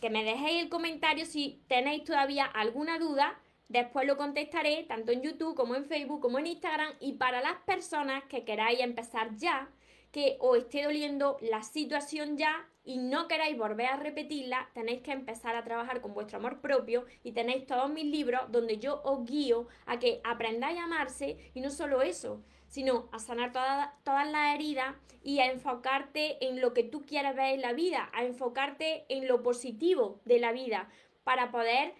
que 0.00 0.10
me 0.10 0.24
dejéis 0.24 0.64
el 0.64 0.68
comentario 0.68 1.26
si 1.26 1.62
tenéis 1.68 2.02
todavía 2.02 2.44
alguna 2.44 2.98
duda. 2.98 3.38
Después 3.68 4.04
lo 4.04 4.16
contestaré 4.16 4.82
tanto 4.82 5.12
en 5.12 5.22
YouTube 5.22 5.54
como 5.54 5.76
en 5.76 5.84
Facebook 5.84 6.20
como 6.20 6.40
en 6.40 6.48
Instagram. 6.48 6.92
Y 6.98 7.12
para 7.12 7.40
las 7.40 7.58
personas 7.64 8.24
que 8.24 8.44
queráis 8.44 8.80
empezar 8.80 9.36
ya, 9.36 9.70
que 10.12 10.36
os 10.40 10.58
esté 10.58 10.82
doliendo 10.82 11.36
la 11.40 11.62
situación 11.62 12.36
ya 12.36 12.68
y 12.84 12.98
no 12.98 13.28
queráis 13.28 13.56
volver 13.56 13.86
a 13.86 13.96
repetirla, 13.96 14.68
tenéis 14.74 15.02
que 15.02 15.12
empezar 15.12 15.54
a 15.54 15.64
trabajar 15.64 16.00
con 16.00 16.14
vuestro 16.14 16.38
amor 16.38 16.60
propio 16.60 17.04
y 17.22 17.32
tenéis 17.32 17.66
todos 17.66 17.90
mis 17.90 18.06
libros 18.06 18.40
donde 18.50 18.78
yo 18.78 19.00
os 19.04 19.24
guío 19.24 19.68
a 19.86 19.98
que 19.98 20.20
aprendáis 20.24 20.78
a 20.78 20.84
amarse 20.84 21.50
y 21.54 21.60
no 21.60 21.70
solo 21.70 22.02
eso, 22.02 22.42
sino 22.66 23.08
a 23.12 23.18
sanar 23.18 23.52
todas 23.52 24.30
las 24.30 24.54
heridas 24.54 24.94
y 25.22 25.40
a 25.40 25.50
enfocarte 25.50 26.44
en 26.46 26.60
lo 26.60 26.72
que 26.72 26.84
tú 26.84 27.04
quieres 27.04 27.36
ver 27.36 27.54
en 27.54 27.60
la 27.60 27.72
vida, 27.72 28.08
a 28.12 28.24
enfocarte 28.24 29.04
en 29.08 29.28
lo 29.28 29.42
positivo 29.42 30.20
de 30.24 30.38
la 30.38 30.52
vida 30.52 30.88
para 31.24 31.50
poder, 31.50 31.94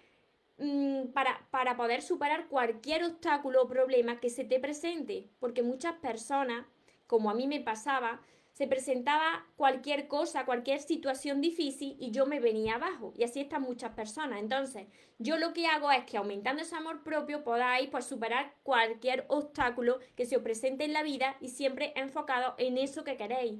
mm, 0.57 1.07
para, 1.13 1.47
para 1.51 1.75
poder 1.75 2.01
superar 2.01 2.47
cualquier 2.47 3.03
obstáculo 3.03 3.63
o 3.63 3.67
problema 3.67 4.19
que 4.19 4.29
se 4.29 4.43
te 4.43 4.59
presente, 4.59 5.29
porque 5.39 5.61
muchas 5.61 5.93
personas, 5.95 6.65
como 7.11 7.29
a 7.29 7.33
mí 7.33 7.45
me 7.45 7.59
pasaba, 7.59 8.21
se 8.53 8.67
presentaba 8.67 9.45
cualquier 9.57 10.07
cosa, 10.07 10.45
cualquier 10.45 10.79
situación 10.79 11.41
difícil 11.41 11.97
y 11.99 12.11
yo 12.11 12.25
me 12.25 12.39
venía 12.39 12.75
abajo. 12.75 13.11
Y 13.17 13.25
así 13.25 13.41
están 13.41 13.63
muchas 13.63 13.91
personas. 13.91 14.39
Entonces, 14.39 14.87
yo 15.19 15.35
lo 15.37 15.51
que 15.51 15.67
hago 15.67 15.91
es 15.91 16.05
que 16.05 16.15
aumentando 16.15 16.61
ese 16.61 16.77
amor 16.77 17.03
propio 17.03 17.43
podáis 17.43 17.89
pues, 17.89 18.05
superar 18.05 18.53
cualquier 18.63 19.25
obstáculo 19.27 19.99
que 20.15 20.25
se 20.25 20.37
os 20.37 20.41
presente 20.41 20.85
en 20.85 20.93
la 20.93 21.03
vida 21.03 21.35
y 21.41 21.49
siempre 21.49 21.91
enfocado 21.97 22.55
en 22.57 22.77
eso 22.77 23.03
que 23.03 23.17
queréis. 23.17 23.59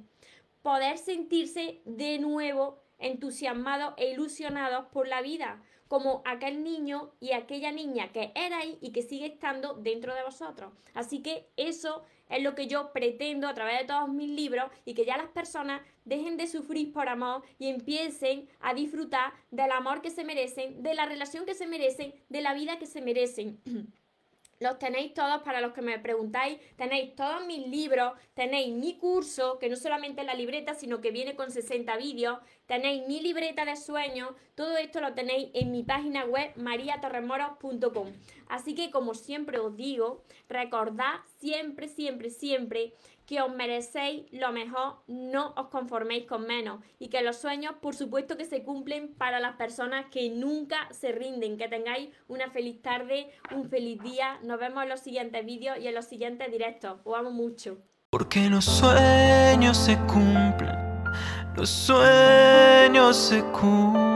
Poder 0.62 0.96
sentirse 0.96 1.82
de 1.84 2.18
nuevo 2.20 2.82
entusiasmados 2.98 3.92
e 3.98 4.12
ilusionados 4.12 4.86
por 4.86 5.08
la 5.08 5.20
vida, 5.20 5.62
como 5.92 6.22
aquel 6.24 6.64
niño 6.64 7.12
y 7.20 7.32
aquella 7.32 7.70
niña 7.70 8.12
que 8.12 8.32
erais 8.34 8.78
y 8.80 8.92
que 8.92 9.02
sigue 9.02 9.26
estando 9.26 9.74
dentro 9.74 10.14
de 10.14 10.22
vosotros. 10.22 10.72
Así 10.94 11.20
que 11.20 11.50
eso 11.58 12.02
es 12.30 12.42
lo 12.42 12.54
que 12.54 12.66
yo 12.66 12.94
pretendo 12.94 13.46
a 13.46 13.52
través 13.52 13.80
de 13.80 13.84
todos 13.84 14.08
mis 14.08 14.30
libros 14.30 14.70
y 14.86 14.94
que 14.94 15.04
ya 15.04 15.18
las 15.18 15.28
personas 15.28 15.82
dejen 16.06 16.38
de 16.38 16.46
sufrir 16.46 16.94
por 16.94 17.10
amor 17.10 17.42
y 17.58 17.68
empiecen 17.68 18.48
a 18.60 18.72
disfrutar 18.72 19.34
del 19.50 19.70
amor 19.70 20.00
que 20.00 20.08
se 20.08 20.24
merecen, 20.24 20.82
de 20.82 20.94
la 20.94 21.04
relación 21.04 21.44
que 21.44 21.52
se 21.54 21.66
merecen, 21.66 22.14
de 22.30 22.40
la 22.40 22.54
vida 22.54 22.78
que 22.78 22.86
se 22.86 23.02
merecen. 23.02 23.60
Los 24.62 24.78
tenéis 24.78 25.12
todos 25.12 25.42
para 25.42 25.60
los 25.60 25.72
que 25.72 25.82
me 25.82 25.98
preguntáis. 25.98 26.58
Tenéis 26.76 27.16
todos 27.16 27.44
mis 27.46 27.66
libros, 27.66 28.12
tenéis 28.34 28.72
mi 28.72 28.96
curso, 28.96 29.58
que 29.58 29.68
no 29.68 29.74
solamente 29.76 30.20
es 30.20 30.26
la 30.26 30.34
libreta, 30.34 30.74
sino 30.74 31.00
que 31.00 31.10
viene 31.10 31.34
con 31.34 31.50
60 31.50 31.96
vídeos. 31.96 32.38
Tenéis 32.66 33.06
mi 33.08 33.20
libreta 33.20 33.64
de 33.64 33.76
sueños. 33.76 34.30
Todo 34.54 34.76
esto 34.76 35.00
lo 35.00 35.14
tenéis 35.14 35.50
en 35.54 35.72
mi 35.72 35.82
página 35.82 36.24
web 36.24 36.52
mariatorremoros.com. 36.56 38.12
Así 38.48 38.74
que 38.76 38.92
como 38.92 39.14
siempre 39.14 39.58
os 39.58 39.76
digo, 39.76 40.22
recordad 40.48 41.20
siempre, 41.40 41.88
siempre, 41.88 42.30
siempre 42.30 42.94
que 43.32 43.40
os 43.40 43.50
merecéis 43.50 44.24
lo 44.30 44.52
mejor, 44.52 44.98
no 45.06 45.54
os 45.56 45.68
conforméis 45.68 46.26
con 46.26 46.46
menos 46.46 46.80
y 46.98 47.08
que 47.08 47.22
los 47.22 47.36
sueños, 47.36 47.76
por 47.80 47.94
supuesto, 47.94 48.36
que 48.36 48.44
se 48.44 48.62
cumplen 48.62 49.14
para 49.14 49.40
las 49.40 49.56
personas 49.56 50.04
que 50.10 50.28
nunca 50.28 50.76
se 50.90 51.12
rinden. 51.12 51.56
Que 51.56 51.66
tengáis 51.66 52.10
una 52.28 52.50
feliz 52.50 52.82
tarde, 52.82 53.30
un 53.50 53.70
feliz 53.70 54.02
día. 54.02 54.38
Nos 54.42 54.60
vemos 54.60 54.82
en 54.82 54.90
los 54.90 55.00
siguientes 55.00 55.46
vídeos 55.46 55.78
y 55.80 55.88
en 55.88 55.94
los 55.94 56.04
siguientes 56.04 56.52
directos. 56.52 57.00
Os 57.04 57.18
amo 57.18 57.30
mucho. 57.30 57.78
Porque 58.10 58.50
los 58.50 58.66
sueños 58.66 59.78
se 59.78 59.96
cumplen, 60.00 60.76
los 61.56 61.70
sueños 61.70 63.16
se 63.16 63.42
cumplen. 63.44 64.12